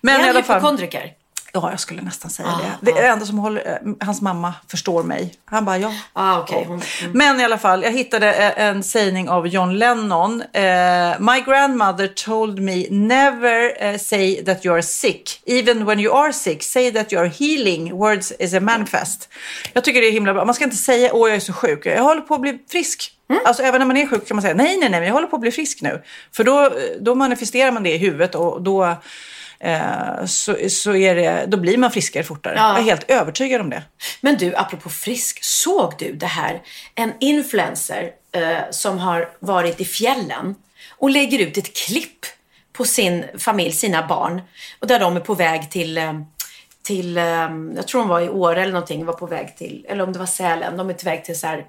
[0.01, 1.13] Men är han hypokondriker?
[1.53, 2.91] Ja, jag skulle nästan säga Ah, det.
[2.91, 5.33] Det är det enda som håller, eh, hans mamma förstår mig.
[5.45, 5.93] Han bara, ja.
[6.13, 6.65] Ah, okej.
[6.67, 6.81] Hon-
[7.13, 10.41] Men i alla fall, jag hittade eh, en sägning av John Lennon.
[10.53, 15.41] Eh, My grandmother told me never say that you are sick.
[15.45, 17.93] Even when you are sick, say that you are healing.
[17.97, 19.29] Words is a manifest.
[19.73, 20.45] Jag tycker det är himla bra.
[20.45, 21.85] Man ska inte säga, åh jag är så sjuk.
[21.85, 23.11] Jag håller på att bli frisk.
[23.45, 25.35] Alltså även när man är sjuk kan man säga, nej, nej, nej, jag håller på
[25.35, 26.03] att bli frisk nu.
[26.35, 28.95] För då, då manifesterar man det i huvudet och då
[30.25, 32.53] så, så är det, då blir man friskare fortare.
[32.57, 32.69] Ja.
[32.69, 33.83] Jag är helt övertygad om det.
[34.21, 36.61] Men du, apropå frisk, såg du det här?
[36.95, 40.55] En influencer eh, som har varit i fjällen
[40.89, 42.25] och lägger ut ett klipp
[42.73, 44.41] på sin familj, sina barn.
[44.79, 46.13] Och där de är på väg till, eh,
[46.81, 50.03] till eh, jag tror de var i Åre eller någonting, var på väg till, eller
[50.03, 51.65] om det var Sälen, de är på väg till så här,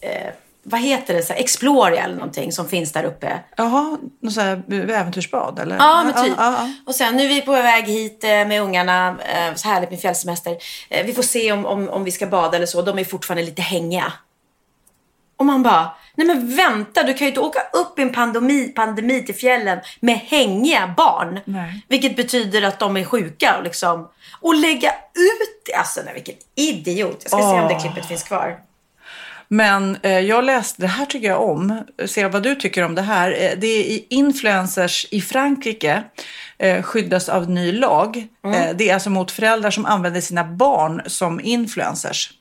[0.00, 0.30] eh,
[0.68, 3.40] vad heter det, så här, Exploria eller någonting som finns där uppe.
[3.56, 5.76] Jaha, något så här äventyrsbad eller?
[5.76, 6.34] Ja, men typ.
[6.38, 9.08] Ja, ja, Och sen nu är vi på väg hit eh, med ungarna.
[9.08, 10.56] eh, Så härligt med fjällsemester.
[10.90, 12.82] Eh, Vi får se om, om, om vi ska bada eller så.
[12.82, 14.12] De är fortfarande lite hängiga.
[15.38, 18.68] Och man bara, nej men vänta, du kan ju inte åka upp i en pandemi,
[18.68, 21.40] pandemi till fjällen med hängiga barn.
[21.44, 21.84] Nej.
[21.88, 24.08] Vilket betyder att de är sjuka och liksom.
[24.40, 25.74] Och lägga ut det.
[25.74, 27.18] Alltså nej, vilken idiot.
[27.22, 28.56] Jag ska se om det klippet finns kvar.
[29.48, 31.84] Men eh, jag läste, det här tycker jag om.
[32.06, 33.30] Se vad du tycker om det här.
[33.30, 36.02] Eh, det är influencers i Frankrike
[36.58, 38.26] eh, skyddas av ny lag.
[38.44, 38.62] Mm.
[38.62, 42.32] Eh, det är alltså mot föräldrar som använder sina barn som influencers.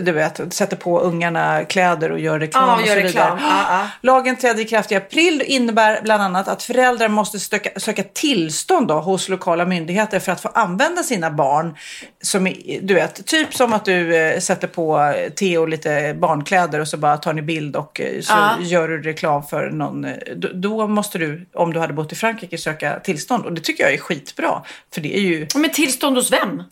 [0.00, 3.36] Du vet, sätter på ungarna kläder och gör reklam Ja, och gör så reklam.
[3.36, 3.50] vidare.
[3.50, 3.88] Ja, ja.
[4.02, 8.02] Lagen trädde i kraft i april och innebär bland annat att föräldrar måste söka, söka
[8.02, 11.76] tillstånd då, hos lokala myndigheter för att få använda sina barn.
[12.22, 16.96] Som, du vet, typ som att du eh, sätter på Theo lite barnkläder och så
[16.96, 18.50] bara tar ni bild och eh, så Ja.
[18.60, 20.04] gör du reklam för någon.
[20.04, 23.44] eh, Då, då måste du, om du hade bott i Frankrike, söka tillstånd.
[23.46, 24.62] Och det tycker jag är skitbra.
[24.94, 26.62] För det är ju, Men tillstånd hos vem?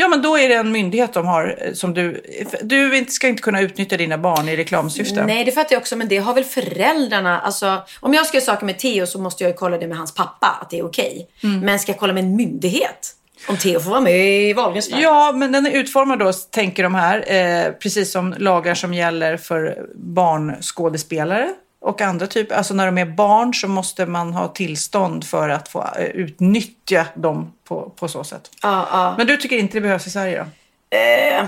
[0.00, 2.22] Ja men då är det en myndighet som har, eh, som du,
[2.62, 5.26] du ska inte kunna utnyttja dina barn i reklamsyfte.
[5.26, 5.96] Nej, det fattar jag också.
[5.96, 7.40] Men det har väl föräldrarna.
[7.40, 9.98] Alltså, om jag ska göra saker med Theo så måste jag ju kolla det med
[9.98, 11.28] hans pappa, att det är okej.
[11.42, 11.60] Mm.
[11.60, 13.14] Men ska jag kolla med en myndighet?
[13.48, 14.90] Om Theo får vara med i Wahlgrens?
[14.90, 19.36] Ja, men den är utformad då, tänker de här, eh, precis som lagar som gäller
[19.36, 21.48] för barnskådespelare
[21.88, 22.54] och andra typer.
[22.54, 27.06] Alltså när de är barn så måste man ha tillstånd för att få eh, utnyttja
[27.14, 28.50] dem på, på så sätt.
[28.62, 29.14] Ja, ja.
[29.18, 30.96] Men du tycker inte det behövs i Sverige då?
[30.96, 31.46] Eh,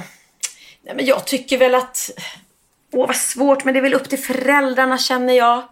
[0.82, 2.10] Nej, men jag tycker väl att...
[2.92, 5.62] Åh, vad svårt, men det är väl upp till föräldrarna känner jag.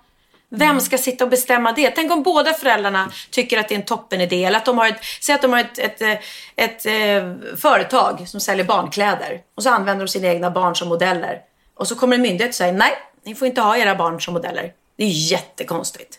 [0.51, 1.91] Vem ska sitta och bestämma det?
[1.91, 4.45] Tänk om båda föräldrarna tycker att det är en toppenidé.
[4.45, 6.21] Eller att de har ett, säg att de har ett, ett, ett,
[6.57, 9.41] ett eh, företag som säljer barnkläder.
[9.55, 11.41] Och så använder de sina egna barn som modeller.
[11.75, 12.93] Och så kommer en myndighet och säger nej,
[13.29, 14.73] ni får inte ha era barn som modeller.
[14.97, 16.19] Det är jättekonstigt.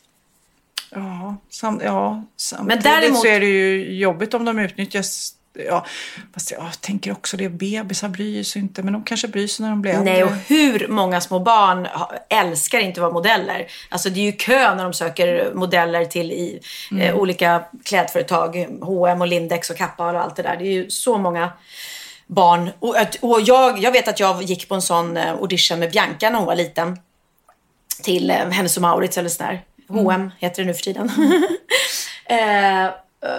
[0.91, 5.35] Ja, sam, ja samtidigt Men däremot- så är det ju jobbigt om de utnyttjas.
[5.53, 5.85] Ja,
[6.33, 9.69] fast jag tänker också det, bebisar bryr sig inte, men de kanske bryr sig när
[9.69, 10.13] de blir äldre.
[10.13, 11.87] Nej, och hur många små barn
[12.29, 13.67] älskar inte att vara modeller?
[13.89, 16.59] Alltså det är ju kö när de söker modeller till i
[16.99, 18.67] eh, olika klädföretag.
[18.81, 20.57] H&M och Lindex och Kappa och allt det där.
[20.57, 21.51] Det är ju så många
[22.29, 22.69] barn.
[22.79, 26.29] Och, och jag, jag vet att jag gick på en sån eh, audition med Bianca
[26.29, 26.99] när hon var liten.
[28.03, 29.61] Till eh, Hennes och Mauritz eller sådär.
[29.89, 31.11] H&M heter det nu för tiden.
[32.25, 32.91] eh,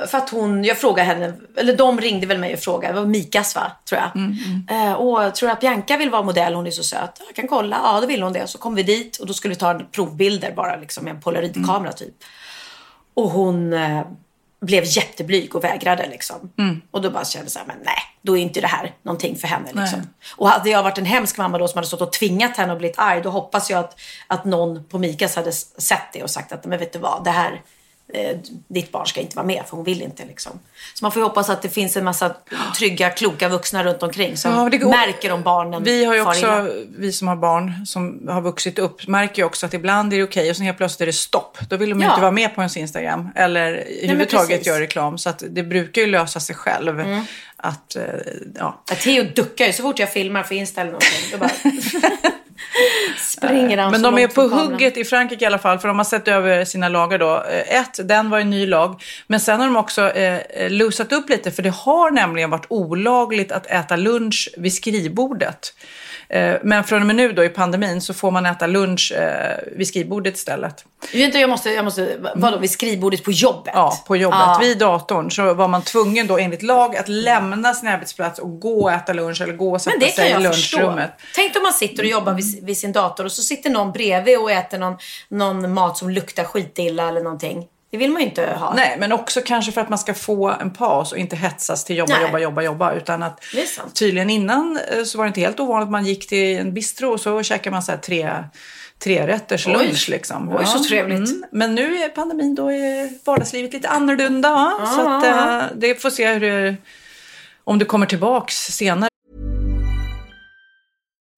[0.07, 3.07] för att hon, jag frågade henne, eller de ringde väl mig och frågade, det var
[3.07, 4.11] Mikas va, tror jag.
[4.77, 7.21] Eh, och tror att Bianca vill vara modell, hon är så söt.
[7.27, 8.47] Jag kan kolla, ja då vill hon det.
[8.47, 11.93] Så kom vi dit och då skulle vi ta provbilder bara liksom med en polaroidkamera
[11.93, 12.15] typ.
[13.15, 14.03] Och hon eh,
[14.61, 16.53] blev jätteblyg och vägrade liksom.
[16.91, 19.67] Och då bara kände jag men nej, då är inte det här någonting för henne
[19.67, 19.99] liksom.
[19.99, 20.09] Nej.
[20.37, 22.79] Och hade jag varit en hemsk mamma då som hade stått och tvingat henne och
[22.79, 26.53] blivit arg, då hoppas jag att, att någon på Mikas hade sett det och sagt
[26.53, 27.63] att, men vet du vad, det här,
[28.15, 28.37] eh,
[28.69, 30.53] ditt barn ska inte vara med för hon vill inte liksom.
[30.95, 32.37] Så man får ju hoppas att det finns en massa
[32.79, 36.39] trygga, kloka vuxna runt omkring som Ja, går- märker om barnen Vi har ju far
[36.39, 36.63] illa.
[36.63, 40.17] också, vi som har barn som har vuxit upp, märker ju också att ibland är
[40.19, 41.59] det okej och sen helt plötsligt är det stopp.
[41.69, 42.09] Då vill de Ja.
[42.11, 44.67] inte vara med på ens Instagram eller i men huvudtaget precis.
[44.67, 45.19] göra reklam.
[45.19, 47.01] Så att det brukar ju lösa sig själv.
[47.01, 47.25] Mm.
[47.57, 48.03] Att, eh,
[48.59, 48.83] ja.
[48.89, 51.21] Ja, Theo duckar ju så fort jag filmar för Insta eller någonting.
[51.33, 51.51] Då bara
[53.19, 55.97] springer han Men så de är på hugget i Frankrike i alla fall, för de
[55.99, 57.45] har sett över sina lagar då.
[57.51, 59.03] Eh, Ett, den var en ny lag.
[59.27, 63.53] Men sen har de också eh, lusat upp lite, för det har nämligen varit olagligt
[63.53, 65.75] att äta lunch vid skrivbordet.
[66.31, 69.59] Eh, men från och med nu då i pandemin så får man äta lunch eh,
[69.77, 70.85] vid skrivbordet istället.
[71.13, 73.73] Vänta, jag måste, jag måste, vadå, vid skrivbordet på jobbet?
[73.75, 74.39] Ja, på jobbet.
[74.39, 74.59] Ja.
[74.61, 78.83] Vid datorn så var man tvungen då enligt lag att lämna sin arbetsplats och gå
[78.83, 80.79] och äta lunch eller gå och sätta sig i jag förstå.
[80.79, 81.11] lunchrummet.
[81.35, 84.39] Tänk om man sitter och jobbar vid, vid sin dator och så sitter någon bredvid
[84.39, 84.97] och äter någon,
[85.29, 87.67] någon mat som luktar skitilla eller någonting.
[87.91, 88.75] Det vill man ju inte ha.
[88.75, 91.97] Nej, men också kanske för att man ska få en paus och inte hetsas till
[91.97, 92.23] jobba, Nej.
[92.23, 92.95] jobba, jobba, jobba.
[92.95, 96.05] Utan att Det är tydligen innan eh, så var det inte helt ovanligt att man
[96.05, 98.45] gick till en bistro och så käkade man så här tre,
[98.99, 99.73] tre rätters Oj.
[99.73, 100.57] lunch liksom.
[100.59, 101.31] Oj, så trevligt.
[101.53, 104.51] Men nu är pandemin, då är vardagslivet lite annorlunda.
[104.51, 104.73] Va?
[104.97, 106.77] Så att, eh, det får se hur det,
[107.65, 109.11] om det kommer tillbaks senare.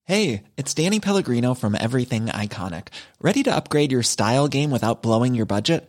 [0.08, 2.84] Hey, it's Danny Pellegrino from Everything Iconic.
[3.24, 5.88] Ready to upgrade your style game without blowing your budget?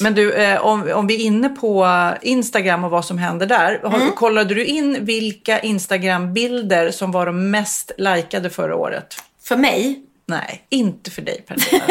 [0.00, 1.88] Men du, eh, om, om vi är inne på
[2.22, 3.80] Instagram och vad som händer där.
[3.84, 4.12] Mm.
[4.12, 9.14] Kollade du in vilka Instagram-bilder som var de mest likade förra året?
[9.42, 10.09] För mig?
[10.30, 11.84] Nej, inte för dig Pernilla.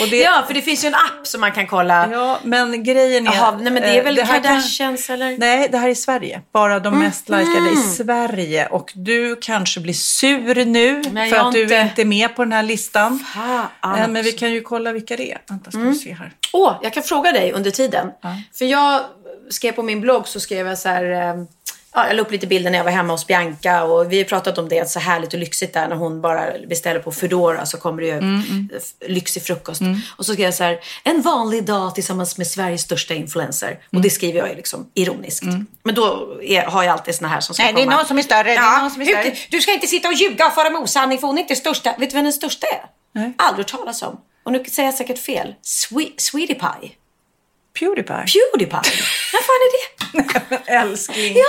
[0.10, 0.16] det...
[0.16, 2.08] Ja, för det finns ju en app som man kan kolla.
[2.12, 3.34] Ja, men grejen är...
[3.34, 5.14] Jaha, nej men det är eh, väl det Kardashians kan...
[5.14, 5.38] eller?
[5.38, 6.40] Nej, det här är Sverige.
[6.52, 7.06] Bara de mm.
[7.06, 7.72] mest likade mm.
[7.72, 8.66] i Sverige.
[8.66, 11.74] Och du kanske blir sur nu men för att inte...
[11.74, 13.24] du inte är med på den här listan.
[13.34, 15.42] Fan, eh, men vi kan ju kolla vilka det är.
[15.48, 15.94] Vänta, ska mm.
[15.94, 16.32] se här.
[16.52, 18.10] Åh, oh, jag kan fråga dig under tiden.
[18.20, 18.36] Ja.
[18.54, 19.00] För jag
[19.50, 21.04] skrev på min blogg så skrev jag så här...
[21.04, 21.44] Eh,
[21.94, 24.24] ja, jag la upp lite bilder när jag var hemma hos Bianca och vi har
[24.24, 27.78] pratat om det, så härligt och lyxigt där när hon bara beställer på Foodora så
[27.78, 28.70] kommer det ju mm, mm.
[29.06, 29.80] lyxig frukost.
[29.80, 30.00] Mm.
[30.16, 33.70] Och så skrev jag så här, en vanlig dag tillsammans med Sveriges största influencer.
[33.70, 34.10] Och det mm.
[34.10, 35.42] skriver jag ju liksom ironiskt.
[35.42, 35.66] Mm.
[35.82, 37.86] Men då är, har jag alltid såna här som ska Nej, komma.
[37.86, 38.54] det är någon som är större.
[38.54, 39.36] Ja, som är större.
[39.50, 41.94] Du ska inte sitta och ljuga och fara med osanning för hon är inte största.
[41.98, 42.84] Vet du vem den största är?
[43.12, 43.32] Nej.
[43.38, 44.20] Aldrig hört talas om.
[44.44, 45.54] Och nu säger jag säkert fel.
[45.62, 46.90] Sweet, sweetie Pie.
[47.78, 48.24] Pewdiepie.
[48.26, 48.80] Pewdiepie.
[49.32, 50.56] Vem fan är det?
[50.72, 51.36] Älskling.
[51.36, 51.44] Ja.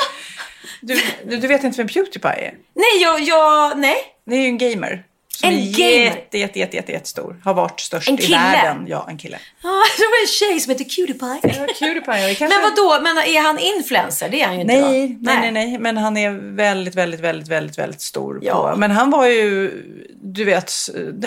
[0.81, 2.57] Du, du vet inte vem Pewdiepie är?
[2.73, 3.95] Nej, jag, jag, nej.
[4.25, 5.03] Det är ju en gamer.
[5.35, 7.41] Som en är jätte, jätte, jätte, jätte, jätte stor.
[7.43, 8.85] Har varit störst i världen.
[8.87, 9.39] Ja, en kille.
[9.63, 12.47] Ja, ah, det var en tjej som heter Cutie Ja, Cutie kanske...
[12.47, 12.99] Men vad då?
[13.03, 14.29] Men är han influencer?
[14.29, 17.47] Det är han ju inte nej, nej, nej, nej, Men han är väldigt, väldigt, väldigt,
[17.47, 18.39] väldigt, väldigt stor.
[18.41, 18.71] Ja.
[18.71, 18.79] På.
[18.79, 19.71] Men han var ju,
[20.21, 20.71] du vet,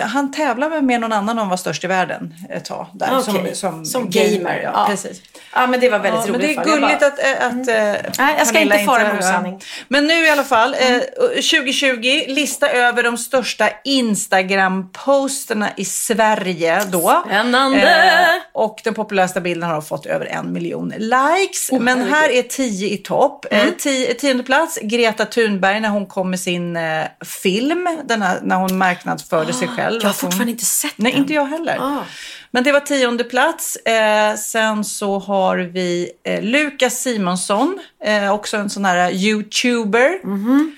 [0.01, 2.87] han tävlade med någon annan om var störst i världen ett tag.
[2.93, 3.55] Där, okay.
[3.55, 4.37] som, som, som gamer.
[4.37, 4.61] gamer.
[4.63, 5.21] Ja, ja, precis.
[5.53, 6.55] Ja, men det var väldigt ja, roligt.
[6.55, 7.07] Men det är gulligt bara...
[7.07, 7.95] att, äh, att mm.
[7.95, 9.61] Äh, Nej, jag ska inte fara med osanning.
[9.87, 10.93] Men nu i alla fall, mm.
[10.95, 13.69] eh, 2020, lista över de största
[13.99, 17.23] Instagram-posterna i Sverige då.
[17.25, 17.81] Spännande!
[17.81, 21.69] Eh, och den populäraste bilden har fått över en miljon likes.
[21.71, 23.45] Oh, men här är tio i topp.
[23.51, 23.73] Eh, mm.
[23.85, 27.05] Eh, tionde plats, Greta Thunberg när hon kom med sin eh,
[27.43, 27.87] film.
[28.09, 29.99] Här, när hon marknadsförde ah, sig själv.
[30.01, 31.21] Jag har fortfarande inte sett Nej, den.
[31.21, 31.77] inte jag heller.
[31.79, 32.03] Ah.
[32.51, 33.75] Men det var tionde plats.
[33.75, 40.19] Eh, sen så har vi eh, Lukas Simonsson, eh, också en sån här YouTuber.
[40.23, 40.71] Mm -hmm.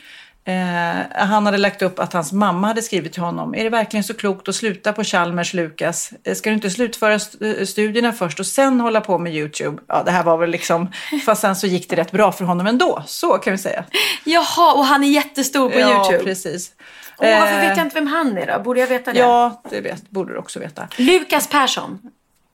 [0.46, 3.56] Eh, han hade lagt upp att hans mamma hade skrivit till honom.
[3.56, 6.14] Är det verkligen så klokt att sluta på Chalmers, Lukas?
[6.24, 9.82] Eh, Ska du inte slutföra st- eh, studierna först och sen hålla på med YouTube?
[9.88, 10.92] Ja, det här var väl liksom...
[11.26, 13.04] Fast sen så gick det rätt bra för honom ändå.
[13.08, 13.84] Så kan vi säga.
[14.24, 16.24] Jaha, och han är jättestor på ja, YouTube.
[16.24, 16.72] precis.
[17.18, 18.64] Åh, varför Eh, vet jag inte vem han är då?
[18.64, 19.20] Borde jag veta det?
[19.20, 20.88] Ja, det vet, borde du också veta.
[20.98, 22.00] Lukas Persson.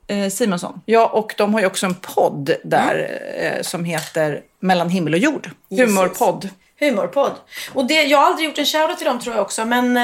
[0.08, 0.82] Eh, Simonsson.
[0.86, 5.20] Ja, och de har ju också en podd där eh, som heter Mellan himmel och
[5.20, 5.50] jord.
[5.70, 6.50] Humorpodd.
[6.80, 7.32] Humorpodd.
[7.74, 9.66] Och det, jag har aldrig gjort en shoutout till dem tror jag också.
[9.66, 9.98] Men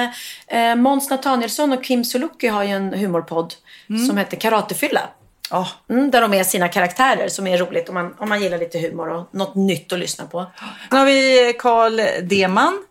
[0.48, 3.54] eh, Måns Nathanielsson och Kim Sulocki har ju en humorpodd
[4.08, 5.02] som heter Karatefylla.
[5.50, 8.58] Ja, Mm, där de är sina karaktärer som är roligt om man, om man gillar
[8.58, 10.46] lite humor och något nytt att lyssna på.
[10.90, 12.84] Sen har vi Carl Deman.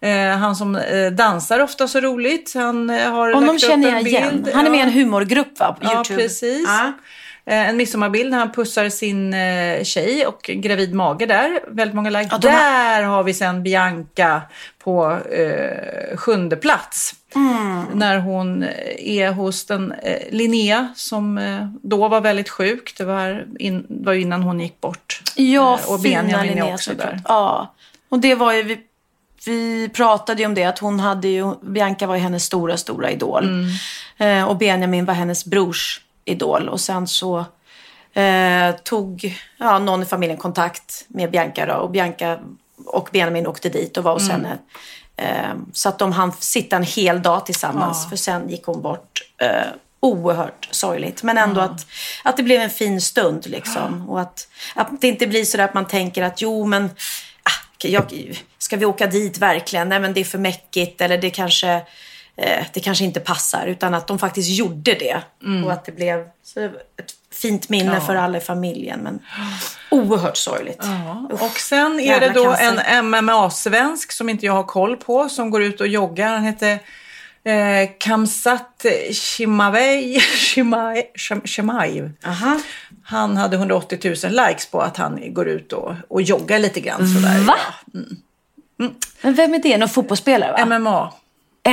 [0.00, 2.54] Eh, han som eh, dansar ofta så roligt.
[2.54, 4.46] Han eh, har Honom lagt upp känner jag igen.
[4.54, 6.22] Han är med i en humorgrupp va, på Ja, YouTube.
[6.22, 6.64] precis.
[6.68, 6.92] Ja.
[7.48, 11.60] Eh, En midsommarbild när han pussar sin eh, tjej och gravid mage där.
[11.68, 12.28] Väldigt många likes.
[12.32, 14.42] Ja, Där har vi sen Bianca
[14.84, 17.14] på eh, sjunde plats.
[17.34, 17.84] Mm.
[17.94, 18.68] När hon eh,
[18.98, 22.94] är hos den eh, Linnea som eh, då var väldigt sjuk.
[22.98, 25.22] Det var, in, var innan hon gick bort.
[25.34, 27.20] Ja, Eh, och Benjamin är Linnea också där.
[27.24, 27.74] Ja,
[28.08, 28.78] och det var ju, vi,
[29.46, 33.10] vi pratade ju om det att hon hade ju, Bianca var ju hennes stora, stora
[33.10, 33.44] idol.
[34.18, 34.40] Mm.
[34.40, 36.68] Eh, och Benjamin var hennes brors idol.
[36.68, 37.44] Och sen så
[38.12, 41.74] eh, tog ja, någon i familjen kontakt med Bianca då.
[41.74, 42.38] Och Bianca
[42.86, 44.44] och Benjamin åkte dit och var hos Mm.
[44.44, 44.58] henne.
[45.16, 48.08] Eh, så att de hann sitta en hel dag tillsammans.
[48.08, 49.22] För sen gick hon bort.
[49.38, 49.66] Eh,
[50.00, 51.22] oerhört sorgligt.
[51.22, 51.86] Men ändå att,
[52.24, 54.08] att det blev en fin stund liksom.
[54.08, 56.84] Och att, att det inte blir så att man tänker att jo men
[57.42, 59.88] ah, jag, ska vi åka dit verkligen?
[59.88, 61.82] Nej men det är för mäckigt eller det kanske,
[62.38, 63.66] eh, det kanske inte passar.
[63.66, 65.22] Utan att de faktiskt gjorde det.
[65.64, 69.00] Och att det blev ett fint minne för alla i familjen.
[69.00, 69.18] Men
[69.90, 70.84] oerhört sorgligt.
[71.32, 71.42] Usch.
[71.42, 72.84] Och sen är Jävla det då cancer.
[72.86, 76.34] en MMA-svensk som inte jag har koll på som går ut och joggar.
[76.34, 76.78] Han heter
[77.44, 80.20] eh, Kamsat Shimavej,
[81.44, 82.10] Shimai.
[83.02, 87.08] Han hade 180 000 likes på att han går ut och, och joggar lite grann
[87.08, 87.38] sådär.
[87.38, 87.56] Va?
[87.92, 88.88] Ja.
[89.22, 89.76] Men vem är det?
[89.78, 90.78] Någon fotbollsspelare va?
[90.78, 91.12] MMA.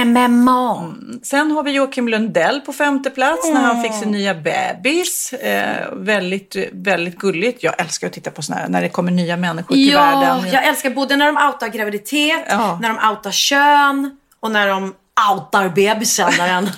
[0.06, 0.94] MMA.
[1.24, 5.34] Sen har vi Joakim Lundell på femte plats när han fick sin nya bebis.
[5.34, 7.64] Eh, väldigt, väldigt gulligt.
[7.64, 10.52] Jag älskar att titta på sådana här, när det kommer nya människor till Ja, världen.
[10.54, 12.80] jag älskar både när de outar graviditet, Ja.
[12.82, 14.94] när de outar kön och när de
[15.32, 16.32] outar bebisen.
[16.38, 16.70] När den...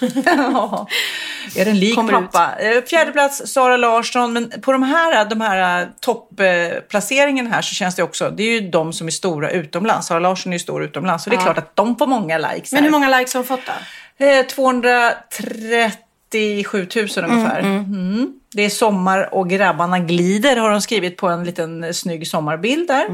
[0.53, 0.87] Ja.
[1.55, 2.31] Är den lik Kommer ut.
[2.31, 2.55] pappa?
[2.59, 4.33] Eh, Fjärde plats Sara Larsson.
[4.33, 8.61] Men på de här, de här eh, toppplaceringen här så känns det också, det är
[8.61, 10.07] ju de som är stora utomlands.
[10.07, 11.23] Sara Larsson är ju stor utomlands.
[11.23, 12.83] Så det är klart att de får många likes Men här.
[12.83, 13.65] hur många likes har hon fått
[14.19, 14.25] då?
[14.25, 17.59] Eh, 237 000 ungefär.
[17.59, 18.33] Mm.
[18.53, 22.87] Det är sommar och grabbarna glider har de skrivit på en liten eh, snygg sommarbild
[22.87, 23.05] där.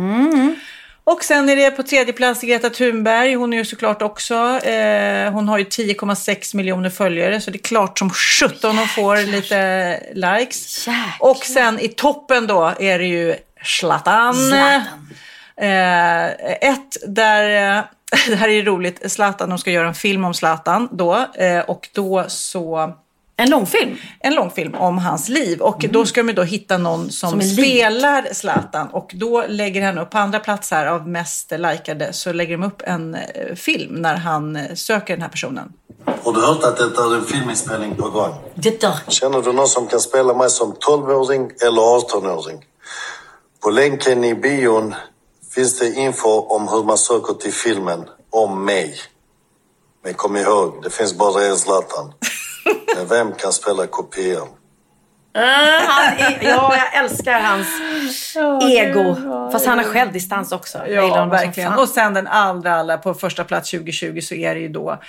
[1.05, 3.33] Och sen är det på tredje plats Greta Thunberg.
[3.33, 7.63] Hon är ju såklart också, eh, hon har ju 10,6 miljoner följare så det är
[7.63, 10.87] klart som sjutton hon får lite likes.
[10.87, 11.15] Jäklar.
[11.19, 14.33] Och sen i toppen då är det ju Zlatan.
[14.33, 15.09] Zlatan.
[15.57, 16.25] Eh,
[16.69, 17.83] ett där, eh,
[18.27, 21.27] det här är ju roligt, Zlatan, de ska göra en film om Zlatan då.
[21.35, 22.93] Eh, och då så,
[23.35, 23.97] En långfilm?
[24.19, 25.61] en långfilm om hans liv.
[25.61, 28.87] Och då ska de då hitta någon som, Som spelar Zlatan.
[28.87, 32.63] Och då lägger han upp, på andra plats här av mest likade, så lägger de
[32.63, 35.73] upp en eh, film när han eh, söker den här personen.
[36.23, 38.35] Har du hört att det är en filminspelning på gång?
[38.61, 38.93] Titta.
[39.07, 42.65] Känner du någon som kan spela mig som 12-åring eller 18-åring?
[43.63, 44.95] På länken i bion
[45.55, 48.95] finns det info om hur man söker till filmen om mig.
[50.03, 52.13] Men kom ihåg, det finns bara en Zlatan.
[52.95, 54.47] Men vem kan spela kopian?
[55.35, 55.41] Ah,
[55.87, 57.67] han är, ja, jag älskar hans
[58.63, 59.15] ego.
[59.51, 60.87] Fast han har självdistans också.
[60.87, 61.73] Ja, verkligen.
[61.73, 64.99] Och sen den allra, allra på första plats 2020 så är det ju då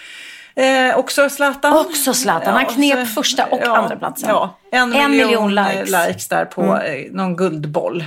[0.56, 1.76] eh, också Zlatan.
[1.78, 2.54] Också Zlatan.
[2.54, 4.28] Han knep så- första och andra platsen.
[4.28, 5.86] Ja, en, En miljon, miljon likes.
[5.90, 6.06] likes.
[6.08, 8.04] likes där på eh, någon guldboll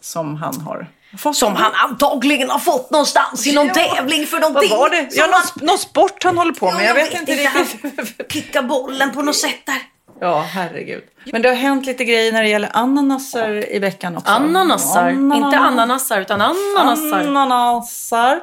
[0.00, 0.86] som han har.
[1.34, 3.74] Som han antagligen har fått någonstans i någon Ja.
[3.74, 4.70] tävling för Vad någonting.
[4.78, 5.08] var det?
[5.10, 6.80] Ja, någon, han- någon sport han håller på med.
[6.82, 7.48] Ja, jag vet inte riktigt.
[7.84, 9.78] Han kickar bollen på något sätt där.
[10.22, 11.02] Ja, herregud.
[11.24, 14.32] Men det har hänt lite grejer när det gäller ananaser i veckan också.
[14.32, 15.08] Ananasar.
[15.08, 15.36] Ananas.
[15.36, 17.18] Inte ananasar utan ananasar.
[17.20, 18.40] Ananasar.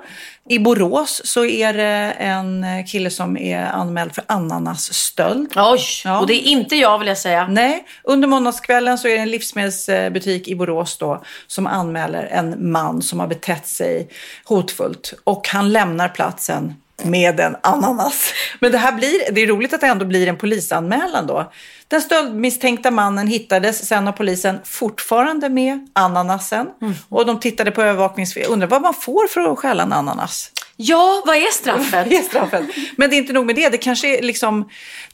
[0.49, 5.53] I Borås så är det en kille som är anmäld för ananasstöld.
[5.55, 6.19] Oj, Ja.
[6.19, 7.47] och det är inte jag vill jag säga.
[7.47, 13.01] Nej, under måndagskvällen så är det en livsmedelsbutik i Borås då som anmäler en man
[13.01, 14.09] som har betett sig
[14.45, 16.75] hotfullt och han lämnar platsen
[17.05, 18.33] med en ananas.
[18.59, 21.51] Men det här blir, det är roligt att det ändå blir en polisanmälan då.
[21.87, 26.67] Den stöldmisstänkta mannen hittades sen av polisen fortfarande med ananasen.
[27.09, 28.51] Och de tittade på övervakningsfilm.
[28.53, 30.51] Undrar vad man får för att stjäla en ananas?
[30.81, 32.09] Ja, vad är straffet?
[32.09, 32.63] Det är straffet.
[32.95, 33.69] Men det är inte nog med det.
[33.69, 34.69] Det kanske är liksom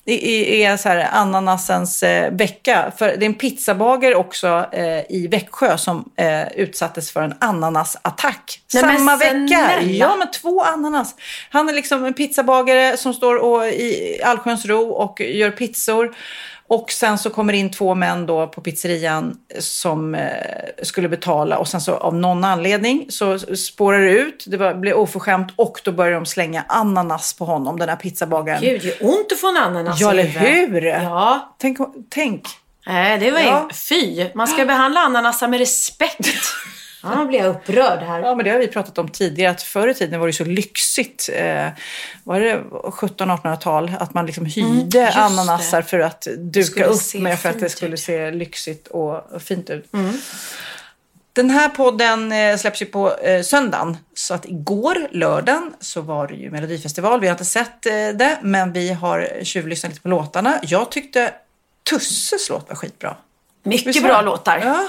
[0.05, 2.91] är, är så här ananasens eh, vecka.
[2.97, 8.61] För det är en pizzabagare också eh, i Växjö som eh, utsattes för en ananasattack.
[8.73, 9.81] Nej, Samma vecka.
[9.81, 11.15] Ja, men två ananas.
[11.49, 16.15] Han är liksom en pizzabagare som står och, i Allsköns ro och gör pizzor.
[16.67, 20.21] Och sen så kommer in två män då på pizzerian som eh,
[20.83, 24.93] skulle betala och sen så av någon anledning så spårar det ut, det var, blir
[24.93, 28.61] oförskämt och då börjar de slänga ananas på honom, den här pizzabagaren.
[28.61, 30.81] Gud, det gör ont att få en ananas Ja, eller hur?
[30.85, 31.55] Ja.
[31.59, 31.77] Tänk,
[32.09, 32.43] tänk.
[32.87, 33.67] Nej, det var Ja.
[33.69, 34.25] ju fy.
[34.35, 36.27] Man ska behandla ananasar med respekt.
[37.05, 38.19] Ja, nu blir jag upprörd här.
[38.19, 40.43] Ja, men det har vi pratat om tidigare, att förr i tiden var det så
[40.45, 41.29] lyxigt.
[41.33, 41.67] Eh,
[42.23, 43.91] var det 1700-1800-tal?
[43.99, 47.69] Att man liksom hyrde Mm, just ananaser för att duka upp med för att det
[47.69, 47.99] skulle ut.
[47.99, 49.93] se lyxigt och, fint ut.
[49.93, 50.13] Mm.
[51.33, 53.97] Den här podden eh, släpps ju på eh, söndagen.
[54.13, 57.19] Så att igår, lördagen, så var det ju Melodifestival.
[57.19, 60.59] Vi har inte sett eh, det, men vi har tjuvlyssnat lite på låtarna.
[60.63, 61.33] Jag tyckte
[61.89, 63.15] Tusses låt var skitbra.
[63.63, 64.61] Mycket bra låtar.
[64.65, 64.87] Ja,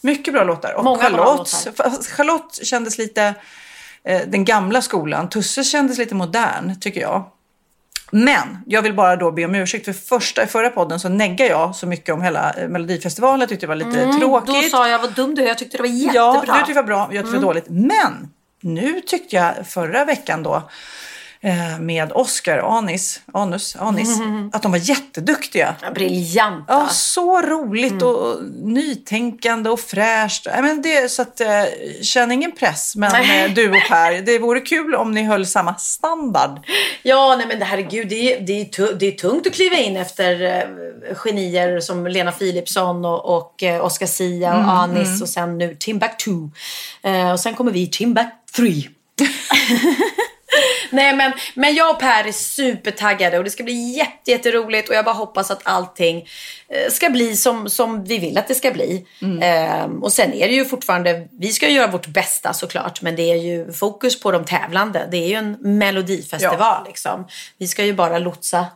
[0.00, 0.72] mycket bra låtar.
[0.74, 2.02] Och Många bra Charlotte, låtar.
[2.16, 3.34] Charlotte kändes lite
[4.04, 5.28] eh, den gamla skolan.
[5.28, 7.24] Tusse kändes lite modern, tycker jag.
[8.12, 9.84] Men jag vill bara då be om ursäkt.
[9.84, 13.40] För första, i förra podden så neggade jag så mycket om hela eh, Melodifestivalen.
[13.40, 14.48] Jag tyckte det var lite tråkigt.
[14.48, 15.46] Mm, Då sa jag vad dum du är.
[15.48, 16.14] Jag tyckte det var jättebra.
[16.22, 17.08] Ja, du tyckte det var bra.
[17.12, 17.66] Jag tyckte det var dåligt.
[17.68, 18.30] Men
[18.60, 20.70] nu tyckte jag förra veckan då
[21.80, 24.18] med Oscar Anis, Anus, Anis,
[24.52, 25.74] att de var jätteduktiga.
[25.82, 26.72] Ja, Briljanta.
[26.72, 30.46] Ja, så roligt och nytänkande och fräscht.
[30.46, 31.48] Nej, men det, så att, eh,
[32.02, 33.44] känn ingen press, men Nej.
[33.44, 36.66] eh, du och Per, det vore kul om ni höll samma standard.
[37.02, 40.42] Ja, nej men herregud, det är, det, är det är tungt att kliva in efter
[40.42, 45.76] eh, genier som Lena Philipsson och, och eh, Oscar Sia och Anis och sen nu
[45.78, 46.48] Timbuktu.
[47.02, 48.88] Eh, och sen kommer vi Timbuktu 3.
[50.90, 54.94] Nej men, men jag och Per är supertaggade och det ska bli jätte, jätteroligt och
[54.94, 56.28] jag bara hoppas att allting
[56.68, 59.06] eh, ska bli som, som vi vill att det ska bli.
[59.42, 63.22] Ehm, och sen är det ju fortfarande, vi ska göra vårt bästa såklart men det
[63.30, 65.08] är ju fokus på de tävlande.
[65.10, 67.26] Det är ju en melodifestival liksom.
[67.58, 68.66] Vi ska ju bara lotsa,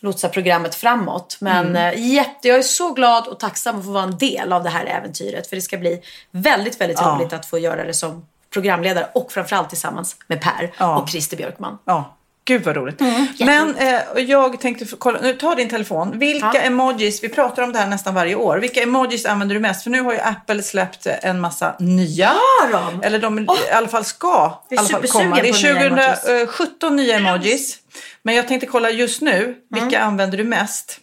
[0.00, 1.36] lotsa programmet framåt.
[1.40, 4.62] Men eh, jätte, jag är så glad och tacksam att få vara en del av
[4.62, 7.16] det här äventyret för det ska bli väldigt, väldigt Ja.
[7.18, 10.96] roligt att få göra det som programledare och framförallt tillsammans med Per Ja.
[10.98, 11.78] och Christer Björkman.
[11.84, 13.00] Ja, gud vad roligt.
[13.00, 16.18] Mm, men eh, jag tänkte, kolla, nu ta din telefon.
[16.18, 16.60] Vilka Ja.
[16.60, 18.56] emojis, vi pratar om det här nästan varje år.
[18.58, 19.82] Vilka emojis använder du mest?
[19.82, 22.28] För nu har ju Apple släppt en massa nya.
[22.28, 23.02] Har de?
[23.02, 23.56] Eller de Åh!
[23.68, 25.36] i alla fall ska i alla fall komma.
[25.36, 26.24] Det på nya emojis.
[26.24, 27.78] är 2017 nya emojis.
[28.22, 30.08] Men jag tänkte kolla just nu, vilka Mm.
[30.08, 30.98] använder du mest?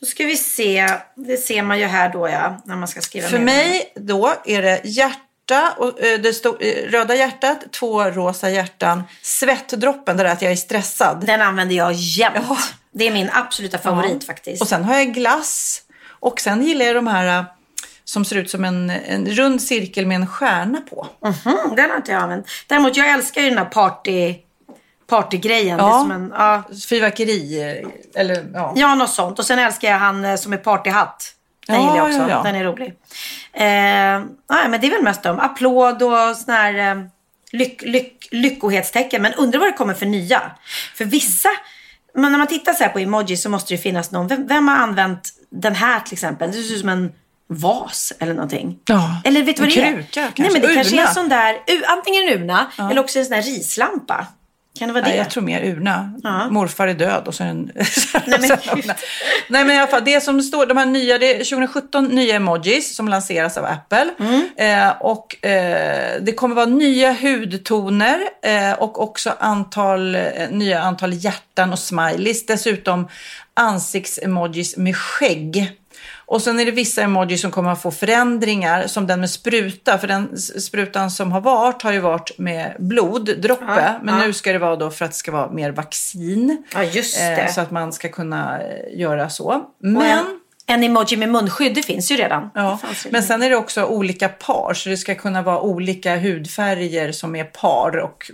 [0.00, 0.88] Då ska vi se.
[1.14, 2.56] Det ser man ju här då ja.
[2.64, 4.80] När man ska skriva För mig då är det
[5.50, 10.42] hjärta, och, eh, det stod, eh, röda hjärtat, två rosa hjärtan, svettdroppen, där är att
[10.42, 11.26] jag är stressad.
[11.26, 12.36] Den använder jag jämt.
[12.48, 12.56] Ja.
[12.92, 14.26] Det är min absoluta favorit Ja.
[14.26, 14.62] faktiskt.
[14.62, 15.82] Och sen har jag glass.
[16.20, 17.44] Och sen gillar jag de här eh,
[18.04, 21.06] som ser ut som en, en rund cirkel med en stjärna på.
[21.22, 22.46] Mhm, den har inte jag använt.
[22.66, 24.34] Däremot jag älskar ju den här party,
[25.06, 25.76] partygrejen.
[25.78, 25.98] Det Ja.
[26.00, 27.84] som en, ja, Fyrverkeri,
[28.14, 28.72] eller ja.
[28.76, 29.38] ja, något sånt.
[29.38, 31.34] Och sen älskar jag han som är partyhatt.
[31.68, 32.18] Den Ja, gillar jag också.
[32.18, 32.42] ja, ja.
[32.42, 32.86] Den är rolig.
[33.52, 33.62] Eh,
[34.50, 35.38] nej, men det är väl mest de.
[35.40, 37.02] Applåd och sån här eh,
[37.52, 39.22] lyck, lyck, lyckohetstecken.
[39.22, 40.42] Men undrar vad det kommer för nya.
[40.94, 41.48] För vissa,
[42.14, 44.28] men när man tittar så här på emoji så måste det finnas någon.
[44.28, 46.50] Vem, vem har använt den här till exempel?
[46.52, 47.12] Det ser ut som en
[47.50, 48.78] vas eller någonting.
[48.84, 49.92] Ja, Eller vet du vad en det är?
[49.94, 50.42] kruka kanske.
[50.42, 51.08] Nej men det kanske är Urna.
[51.08, 51.56] en sån där,
[51.86, 54.26] antingen en urna eller också en sån där rislampa.
[54.78, 55.08] Kan det vara det?
[55.08, 56.12] Nej, jag tror mer urna.
[56.22, 56.50] Ja.
[56.50, 57.72] Morfar är död och så är en...
[58.26, 58.82] Nej, men.
[59.48, 62.36] Nej men i alla fall, det som står, de här nya, det är 2017 nya
[62.36, 64.10] emojis som lanseras av Apple.
[64.18, 64.48] Mm.
[64.56, 71.12] Eh, och eh, det kommer vara nya hudtoner eh, och också antal, eh, nya antal
[71.12, 72.46] hjärtan och smileys.
[72.46, 73.08] Dessutom
[73.54, 75.78] ansiktsemojis med skägg.
[76.30, 79.98] Och sen är det vissa emojis som kommer att få förändringar, som den med spruta.
[79.98, 83.64] För den sprutan som har varit har ju varit med bloddroppe.
[83.66, 84.26] Ja, men ja.
[84.26, 86.64] nu ska det vara då för att det ska vara mer vaccin.
[86.74, 87.52] Ja just Eh, det.
[87.52, 89.64] så att man ska kunna eh, göra så.
[89.78, 90.24] Men
[90.66, 92.50] En emoji med munskydd, det finns ju redan.
[92.54, 92.78] Ja,
[93.10, 97.36] men sen är det också olika par, så det ska kunna vara olika hudfärger som
[97.36, 98.30] är par och,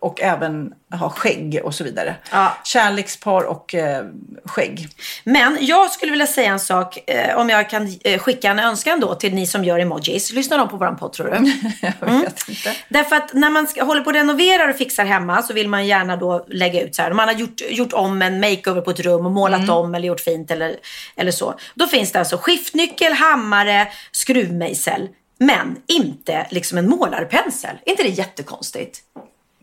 [0.00, 2.14] och även ha skägg och så vidare.
[2.30, 2.56] Ja.
[2.64, 4.04] Kärlekspar och eh,
[4.44, 4.88] skägg.
[5.24, 9.00] Men jag skulle vilja säga en sak, eh, om jag kan eh, skicka en önskan
[9.00, 10.32] då till ni som gör emojis.
[10.32, 11.52] Lyssnar de på våran podd tror du?
[11.80, 12.20] Jag Mm.
[12.20, 12.74] vet inte.
[12.88, 15.86] Därför att när man ska, håller på och renoverar och fixar hemma så vill man
[15.86, 17.10] gärna då lägga ut så här.
[17.10, 20.08] Om man har gjort, gjort om en makeover på ett rum och målat om eller
[20.08, 20.76] gjort fint eller,
[21.16, 21.54] eller så.
[21.74, 25.08] Då finns det alltså skiftnyckel, hammare, skruvmejsel.
[25.38, 27.76] Men inte liksom en målarpensel.
[27.86, 28.98] Är inte det jättekonstigt?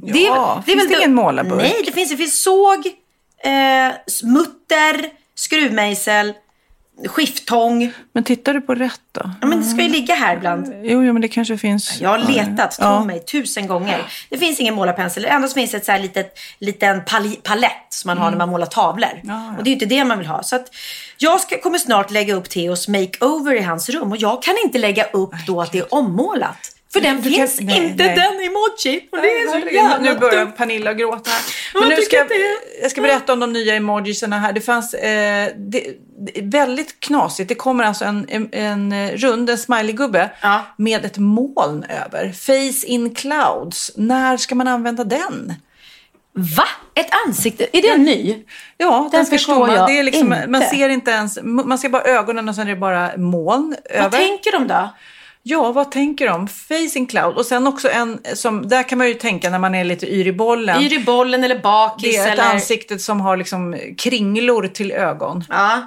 [0.01, 1.61] Ja, finns det då- ingen målarburk?
[1.61, 2.85] Nej, det finns, det finns såg,
[3.43, 3.91] eh,
[4.23, 6.33] mutter, skruvmejsel,
[7.05, 7.91] skifttång.
[8.13, 9.31] Men tittar du på rätt då?
[9.41, 10.67] Ja, men det ska ju ligga här ibland.
[10.83, 12.01] Jo, jo men det kanske finns.
[12.01, 13.03] Jag har letat, tro Ja.
[13.05, 14.01] mig, tusen gånger.
[14.29, 15.25] Det finns ingen målarpensel.
[15.25, 18.49] Ändå finns det ett så här litet, liten pal- palett som man har när man
[18.49, 19.07] målar tavlor.
[19.13, 19.21] Mm.
[19.27, 19.57] Ja, ja.
[19.57, 20.43] Och det är ju inte det man vill ha.
[20.43, 20.67] Så att
[21.17, 24.11] jag ska, kommer snart lägga upp Theos makeover i hans rum.
[24.11, 26.57] Och jag kan inte lägga upp då att det är ommålat.
[26.93, 28.15] För den Du kan- finns nej, inte nej.
[28.15, 29.07] den emoji.
[29.11, 30.45] Och det är så Herregud, jävla nu börjar.
[30.45, 31.41] Pernilla gråta här.
[31.73, 32.15] Jag Men nu ska
[32.81, 34.53] jag, ska berätta om de nya emojisarna här.
[34.53, 35.83] Det fanns eh, det,
[36.41, 37.49] väldigt knasigt.
[37.49, 40.61] Det kommer alltså en, en, en eh, rund, en smileygubbe Ja.
[40.77, 42.31] med ett moln över.
[42.31, 43.91] Face in clouds.
[43.95, 45.53] När ska man använda den?
[46.33, 46.67] Va?
[46.95, 47.67] Ett ansikte?
[47.77, 48.43] Är det en ny?
[48.77, 49.73] Ja, den, Den ska förstår komma.
[49.91, 50.47] jag liksom, inte.
[50.47, 54.01] Man ser inte ens, man ser bara ögonen och sen är det bara moln över.
[54.01, 54.89] Vad tänker de då?
[55.49, 56.47] Ja, vad tänker de?
[56.47, 57.37] Facing cloud.
[57.37, 60.27] Och sen också en som, där kan man ju tänka när man är lite yr
[60.27, 60.81] i bollen.
[60.81, 62.11] Yr i bollen eller bakis?
[62.11, 62.43] Det är ett eller...
[62.43, 65.43] ansikte som har liksom kringlor till ögon.
[65.49, 65.81] Ja.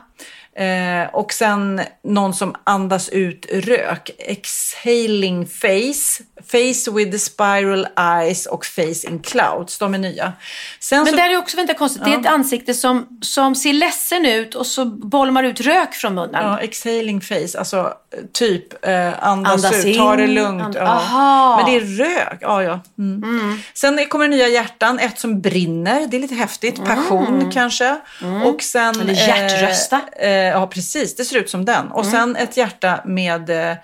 [0.64, 4.10] Eh, och sen någon som andas ut rök.
[4.18, 6.22] Exhaling face.
[6.52, 9.78] Face with the spiral eyes och face in clouds.
[9.78, 10.32] De är nya.
[10.80, 13.72] Sen Men så, där är också, vänta konstigt, det är ett ansikte som, som ser
[13.72, 16.44] ledsen ut och så bolmar ut rök från munnen.
[16.44, 17.58] Ja, exhaling face.
[17.58, 17.92] Alltså
[18.32, 20.62] typ eh, andas, Andas ut, ta det in, lugnt.
[20.62, 21.56] and- ja.
[21.56, 22.38] Men det är rök.
[22.40, 22.80] Ja, ja.
[22.98, 23.58] Mm.
[23.74, 24.98] Sen kommer nya hjärtan.
[24.98, 26.06] Ett som brinner.
[26.06, 26.84] Det är lite häftigt.
[26.84, 27.96] Passion kanske.
[28.44, 29.00] Och sen, Mm.
[29.00, 30.00] Eller hjärtrösta.
[30.20, 31.16] Eh, eh, ja, precis.
[31.16, 31.90] Det ser ut som den.
[31.90, 33.76] Och sen ett hjärta med eh,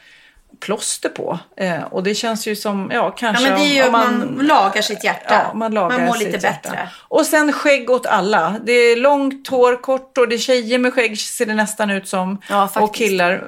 [0.60, 1.38] plåster på.
[1.56, 4.38] Eh, och det känns ju som, ja Ja, kanske men det är ju om man,
[4.42, 5.34] lagar sitt hjärta.
[5.34, 6.48] Ja, man, lagar man mår lite hjärta.
[6.48, 6.88] bättre.
[7.08, 8.56] Och sen skägg åt alla.
[8.64, 10.26] Det är långt hår, kort hår.
[10.26, 12.38] Det är tjejer med skägg ser det nästan ut som.
[12.48, 12.82] Ja, faktiskt.
[12.82, 13.44] och killar.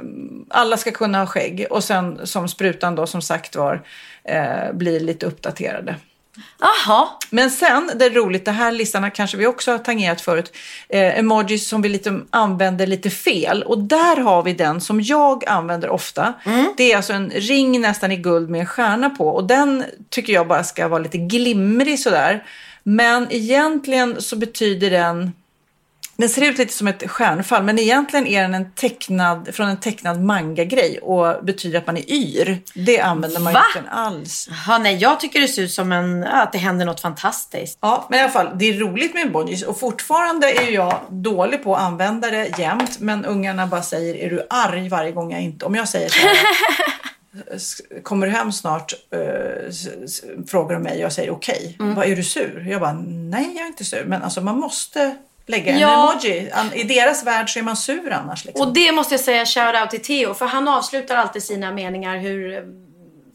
[0.51, 1.67] Alla ska kunna ha skägg.
[1.71, 3.83] Och sen som sprutan då som sagt var
[4.25, 5.95] eh, blir lite uppdaterade.
[6.61, 7.09] Jaha.
[7.31, 10.53] Men sen, det är roligt, det här listan kanske vi också har tangerat förut.
[10.89, 13.63] Eh, emojis som vi lite använder lite fel.
[13.63, 16.35] Och där har vi den som jag använder ofta.
[16.77, 19.29] Det är alltså en ring nästan i guld med en stjärna på.
[19.29, 22.45] Och den tycker jag bara ska vara lite glimrig sådär.
[22.83, 25.33] Men egentligen så betyder den
[26.21, 29.77] den ser ut lite som ett stjärnfall, men egentligen är den en tecknad, från en
[29.81, 32.59] tecknad manga-grej och betyder att man är yr.
[32.75, 33.63] Det använder man Va?
[33.77, 34.49] inte alls.
[34.51, 37.79] Jaha, nej, jag tycker det ser ut som en, att det händer något fantastiskt.
[37.83, 41.65] Ja, men i alla fall, det är roligt med emojis och fortfarande är jag dålig
[41.65, 43.01] på att använda det jämt.
[43.01, 45.65] Men ungarna bara säger, är du arg varje gång jag inte...
[45.65, 46.37] Om jag säger så här,
[47.57, 48.93] "S- kommer du hem snart?
[49.69, 51.77] S- frågar de mig och jag säger okej.
[51.79, 52.67] Vad Är du sur?
[52.71, 54.05] Jag bara, nej jag är inte sur.
[54.05, 55.17] Men alltså man måste
[55.47, 56.13] lägga en Ja.
[56.13, 56.51] emoji.
[56.75, 58.45] I deras värld så är man sur annars.
[58.45, 58.67] Liksom.
[58.67, 62.19] Och det måste jag säga shout out till Theo, för han avslutar alltid sina meningar
[62.19, 62.65] hur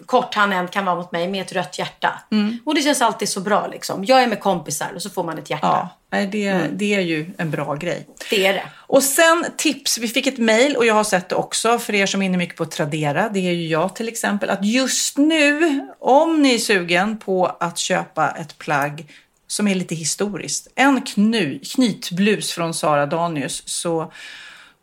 [0.05, 2.21] kort han än kan vara mot mig med ett rött hjärta.
[2.65, 4.05] Och det känns alltid så bra liksom.
[4.05, 5.89] Jag är med kompisar och så får man ett hjärta.
[6.09, 8.07] ja, det, det är ju en bra grej.
[8.29, 8.63] Det är det.
[8.75, 12.05] Och sen tips, vi fick ett mejl och jag har sett det också för er
[12.05, 15.81] som är inne mycket på Tradera, det är ju jag till exempel, att just nu,
[15.99, 19.05] om ni är sugen på att köpa ett plagg
[19.47, 24.11] som är lite historiskt, en knu, knytblus från Sara Danius, så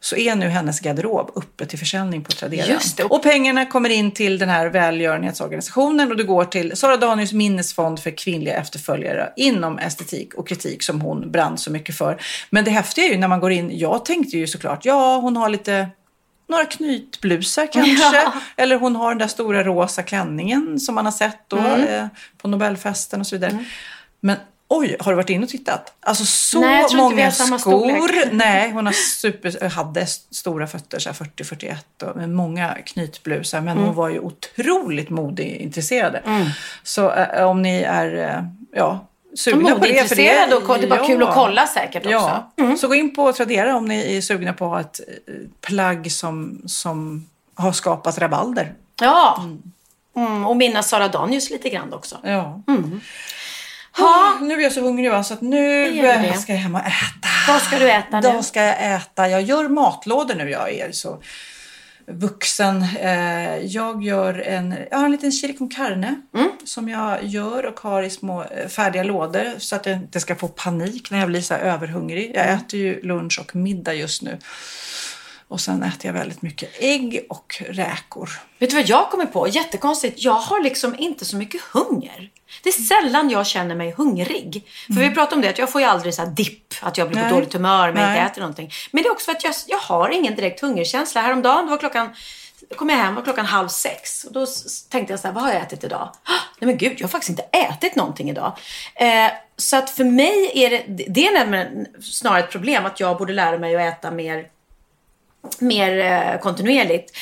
[0.00, 2.64] så är nu hennes garderob uppe till försäljning på Tradera.
[3.08, 8.00] Och pengarna kommer in till den här välgörenhetsorganisationen och det går till Sara Danius minnesfond
[8.00, 12.20] för kvinnliga efterföljare inom estetik och kritik som hon brann så mycket för.
[12.50, 15.36] Men det häftiga är ju när man går in, jag tänkte ju såklart, ja hon
[15.36, 15.88] har lite
[16.48, 18.16] några knytblusar kanske.
[18.16, 18.32] Ja.
[18.56, 21.80] Eller hon har den där stora rosa klänningen som man har sett då Mm.
[21.88, 22.06] eh,
[22.38, 23.64] på Nobelfesten och så vidare.
[24.24, 24.36] Men
[24.68, 25.92] oj, har du varit inne och tittat?
[26.00, 28.28] Alltså så Nej, många skor.
[28.32, 31.76] Nej, hon har super, hade st- stora fötter, så här 40-41
[32.10, 33.60] och med många knytblusar.
[33.60, 33.84] Men Mm.
[33.84, 36.16] hon var ju otroligt modeintresserad.
[36.82, 38.44] Så eh, om ni är, eh,
[38.78, 39.06] ja,
[39.36, 39.74] sugna på det.
[39.74, 42.42] för Modeintresserad och det är bara kul att kolla säkert också.
[42.56, 46.62] Ja, så gå in på Tradera om ni är sugna på ett eh, plagg som,
[46.66, 48.74] som har skapat rabalder.
[49.00, 49.44] Ja.
[50.16, 52.16] Mm, och minnas Sara Danius lite grann också.
[52.22, 52.62] Ja.
[53.96, 55.86] Ha, nu är jag så hungrig va, så att nu
[56.36, 57.28] ska jag hem och äta.
[57.48, 58.32] Vad ska du äta nu?
[58.32, 59.28] Då ska jag äta.
[59.28, 60.50] Jag gör matlådor nu.
[60.50, 61.22] Jag är så
[62.06, 62.82] vuxen.
[63.00, 66.50] Eh, Jag gör en, jag har en liten chili con carne Mm.
[66.64, 70.34] som jag gör och har i små eh, färdiga lådor så att jag inte ska
[70.36, 72.32] få panik när jag blir så överhungrig.
[72.34, 72.56] Jag Mm.
[72.58, 74.38] äter ju lunch och middag just nu.
[75.52, 78.30] Och sen äter jag väldigt mycket ägg och räkor.
[78.58, 79.48] Vet du vad jag kommer på?
[79.48, 80.24] Jättekonstigt.
[80.24, 82.30] Jag har liksom inte så mycket hunger.
[82.62, 84.64] Det är sällan jag känner mig hungrig.
[84.86, 87.08] För vi pratade om det, att jag får ju aldrig så här dipp, att jag
[87.08, 87.32] blir på Nej.
[87.32, 88.18] dåligt humör men Nej.
[88.18, 88.70] inte äter någonting.
[88.90, 91.20] Men det är också för att jag, jag har ingen direkt hungerkänsla.
[91.20, 92.14] Häromdagen, då var klockan,
[92.76, 94.24] kom jag hem, var klockan halv sex.
[94.24, 94.46] Och då
[94.90, 96.12] tänkte jag så här, vad har jag ätit idag?
[96.24, 98.58] Ah, Nej men gud, jag har faktiskt inte ätit någonting idag.
[98.94, 103.32] Eh, så att för mig är det, det är snarare ett problem att jag borde
[103.32, 104.46] lära mig att äta mer
[105.58, 107.16] mer eh, kontinuerligt.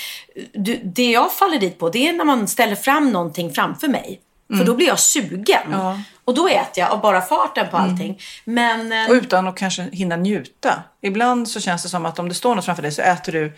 [0.53, 4.21] Du, det jag faller dit på det är när man ställer fram någonting framför mig.
[4.59, 5.61] För då blir jag sugen.
[5.67, 5.81] Mm.
[5.81, 5.91] Ja.
[5.91, 6.03] Mm.
[6.25, 8.21] Och då äter jag av bara farten på allting.
[8.45, 10.83] Men eh, Och utan att kanske hinna njuta.
[11.03, 13.53] Ibland så känns det som att om det står något framför dig så äter du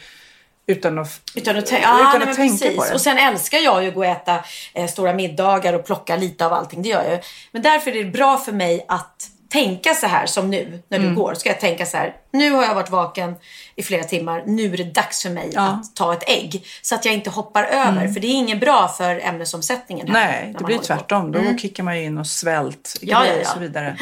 [0.67, 2.77] utan att, utan att, utan ja, att nej, tänka precis.
[2.77, 2.95] på det.
[2.95, 4.45] Och sen älskar jag ju att gå och äta
[4.75, 6.83] eh, stora middagar och plocka lite av allting.
[6.83, 7.19] Det gör jag ju.
[7.53, 11.05] Men därför är det bra för mig att tänka så här som nu när du
[11.05, 11.17] Mm.
[11.17, 11.35] går.
[11.35, 12.15] Ska jag tänka så här.
[12.31, 13.35] Nu har jag varit vaken
[13.77, 14.43] i flera timmar.
[14.47, 15.61] Nu är det dags för mig Ja.
[15.67, 15.75] Mm.
[15.81, 16.65] att ta ett ägg.
[16.83, 18.09] Så att jag inte hoppar över.
[18.09, 20.07] För det är inget bra för ämnesomsättningen.
[20.07, 20.85] heller, Nej, det blir håller på.
[20.85, 21.33] tvärtom.
[21.33, 23.45] Då kickar man ju in och svält Ja, ja, och ja.
[23.49, 23.97] så vidare.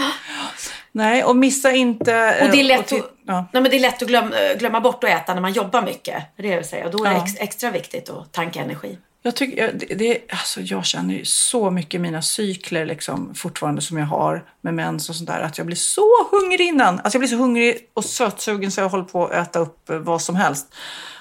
[0.93, 2.41] Nej, och missa inte...
[2.43, 3.47] Och det är eh, lätt, att, ja.
[3.53, 6.23] nej, men det är lätt att glömma, glömma bort att äta när man jobbar mycket.
[6.37, 6.85] Det är det jag vill säga.
[6.85, 8.99] Och då är det extra viktigt att tanka energi.
[9.23, 13.81] Jag, tycker, det, det, alltså jag känner ju så mycket i mina cykler liksom, fortfarande
[13.81, 15.41] som jag har med mens och sånt där.
[15.41, 17.01] Att jag blir så hungrig innan.
[17.01, 19.99] Alltså jag blir så hungrig och sötsugen så jag håller på att äta upp eh,
[19.99, 20.75] vad som helst.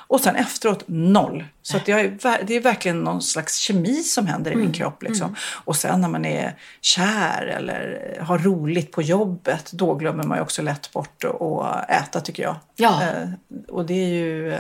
[0.10, 1.46] Och sen efteråt noll.
[1.62, 4.66] Så att jag det är verkligen någon slags kemi som händer i Mm.
[4.66, 5.04] min kropp.
[5.04, 5.36] Liksom.
[5.66, 10.42] Och sen när man är kär eller har roligt på jobbet, då glömmer man ju
[10.42, 12.56] också lätt bort att äta tycker jag.
[12.76, 13.02] Ja.
[13.04, 13.30] Eh,
[13.68, 14.60] och det är ju eh,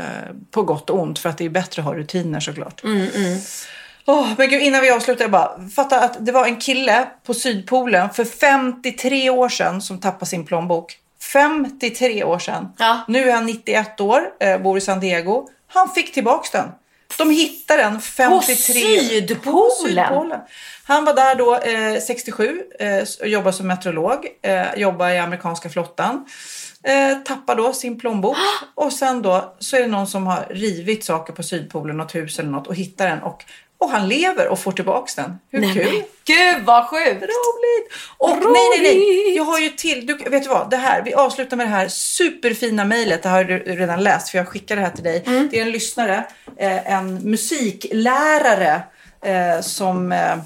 [0.51, 2.81] på gott och ont för att det är bättre att ha rutiner såklart.
[4.05, 7.34] Åh, men gud, innan vi avslutar, jag bara fatta att det var en kille på
[7.34, 10.97] Sydpolen för 53 år sedan som tappade sin plånbok.
[11.34, 12.68] 53 år sedan.
[12.77, 13.01] Ja.
[13.07, 15.47] Nu är han 91 år, eh, bor i San Diego.
[15.68, 16.69] Han fick tillbaks den.
[17.18, 19.41] De hittade den 53 Sydpolen?
[19.41, 20.39] På Sydpolen.
[20.84, 24.27] Han var där då eh, 67 eh, och jobbade som meteorolog.
[24.41, 26.26] Eh, jobbade i amerikanska flottan.
[26.84, 28.38] Eh, tappar då sin plånbok
[28.76, 32.39] och sen då så är det någon som har rivit saker på Sydpolen, något hus
[32.39, 33.45] eller något och hittar den och,
[33.80, 35.39] och han lever och får tillbaks den.
[35.51, 36.03] Hur Nej, kul?
[36.26, 37.22] Gud vad sjukt!
[37.22, 37.93] Roligt!
[38.18, 39.35] Och nej, nej, nej.
[39.35, 40.69] Jag har ju till, du, vet du vad?
[40.69, 43.23] Det här, vi avslutar med det här superfina mejlet.
[43.23, 45.23] Det har du redan läst för jag skickade det här till dig.
[45.26, 45.49] Mm.
[45.51, 46.23] Det är en lyssnare,
[46.57, 48.81] eh, en musiklärare
[49.22, 50.38] eh, som eh,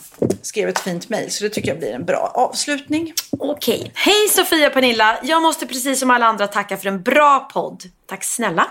[0.42, 1.32] skrev ett fint mejl.
[1.32, 3.14] Så det tycker jag blir en bra avslutning.
[3.40, 3.92] Okej.
[3.96, 5.20] Hej Sofia och Pernilla.
[5.24, 7.84] Jag måste precis som alla andra tacka för en bra podd.
[8.06, 8.68] Tack snälla.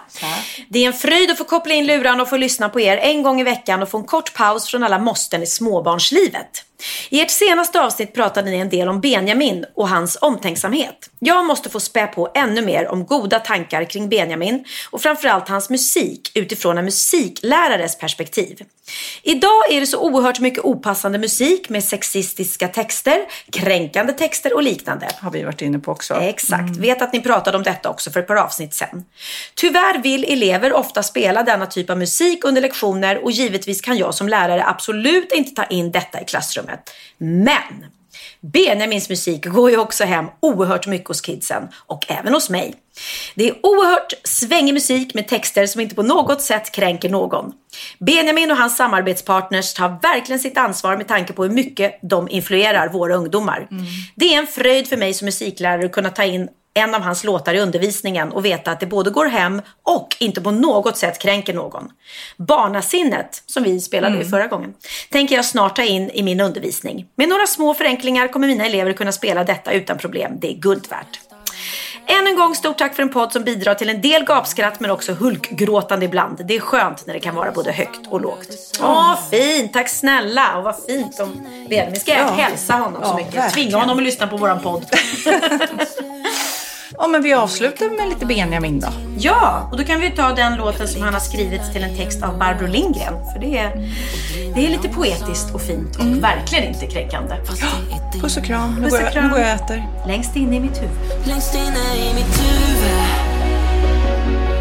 [0.68, 3.22] Det är en fröjd att få koppla in luran och få lyssna på er en
[3.22, 6.64] gång i veckan och få en kort paus från alla måsten i småbarnslivet.
[7.10, 11.10] I ert senaste avsnitt pratade ni en del om Benjamin och hans omtänksamhet.
[11.18, 15.70] Jag måste få spä på ännu mer om goda tankar kring Benjamin och framförallt hans
[15.70, 18.62] musik utifrån en musiklärares perspektiv.
[19.22, 23.18] Idag är det så oerhört mycket opassande musik med sexistiska texter,
[23.52, 25.08] kränkande texter och liknande.
[25.20, 26.14] Har vi varit inne på också.
[26.14, 26.76] Exakt.
[26.76, 29.04] Vet att ni pratade om detta också för ett par avsnitt sen.
[29.54, 34.14] Tyvärr vill elever ofta spela denna typ av musik under lektioner och givetvis kan jag
[34.14, 36.71] som lärare absolut inte ta in detta i klassrummet.
[37.18, 37.86] Men
[38.40, 42.74] Benjamins musik går ju också hem oerhört mycket hos kidsen och även hos mig.
[43.34, 47.52] Det är oerhört svängig musik med texter som inte på något sätt kränker någon.
[47.98, 52.88] Benjamin och hans samarbetspartners tar verkligen sitt ansvar med tanke på hur mycket de influerar
[52.88, 53.68] våra ungdomar.
[54.14, 57.24] Det är en fröjd för mig som musiklärare att kunna ta in en av hans
[57.24, 61.18] låtar i undervisningen och veta att det både går hem och inte på något sätt
[61.18, 61.88] kränker någon.
[62.36, 64.74] Barnasinnet, som vi spelade i förra gången,
[65.10, 67.06] tänker jag snart ta in i min undervisning.
[67.16, 70.32] Med några små förenklingar kommer mina elever kunna spela detta utan problem.
[70.40, 71.20] Det är guld värt.
[72.06, 74.90] Än en gång stort tack för en podd som bidrar till en del gapskratt men
[74.90, 76.40] också hulkgråtande ibland.
[76.46, 78.48] Det är skönt när det kan vara både högt och lågt.
[78.82, 79.72] Åh, fint!
[79.72, 80.56] Tack snälla!
[80.58, 82.00] Och vad fint om Benjamin.
[82.00, 82.32] Ska jag Ja.
[82.32, 83.34] hälsa honom så Ja, mycket?
[83.34, 83.50] verkligen.
[83.50, 84.86] Tvinga honom att lyssna på våran podd.
[86.98, 88.88] Ja, men vi avslutar med lite Benjamin då.
[89.18, 92.22] Ja, och då kan vi ta den låten som han har skrivit till en text
[92.22, 93.14] av Barbro Lindgren.
[93.32, 93.90] För det är,
[94.54, 97.34] det är lite poetiskt och fint och verkligen inte kränkande.
[98.20, 98.74] Puss och kram.
[98.74, 99.24] Nu, Puss går, och jag, kram.
[99.24, 99.84] nu går jag och äter.
[100.06, 101.26] Längst in i mitt huvud.
[101.26, 103.00] Längst inne i mitt huvud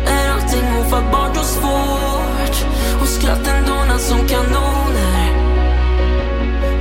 [0.08, 2.66] Är allting ofattbart och svårt
[3.02, 5.32] Och skratten dånar som kanoner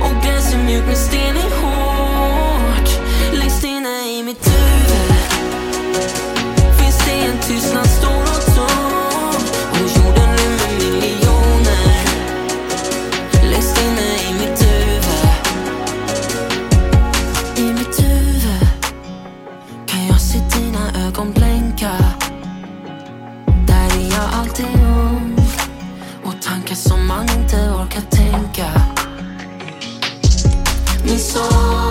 [0.01, 1.60] Och gräset mjukt med sten i
[7.51, 12.05] Tystnad stor och tom och jorden rymmer miljoner.
[13.51, 15.05] Längst inne i mitt huvud.
[17.57, 18.67] I mitt huvud
[19.87, 21.91] kan jag se dina ögon blänka.
[23.67, 25.37] Där är jag alltid ung.
[26.23, 28.81] Och tankar som man inte orkar tänka.
[31.03, 31.90] Min sorg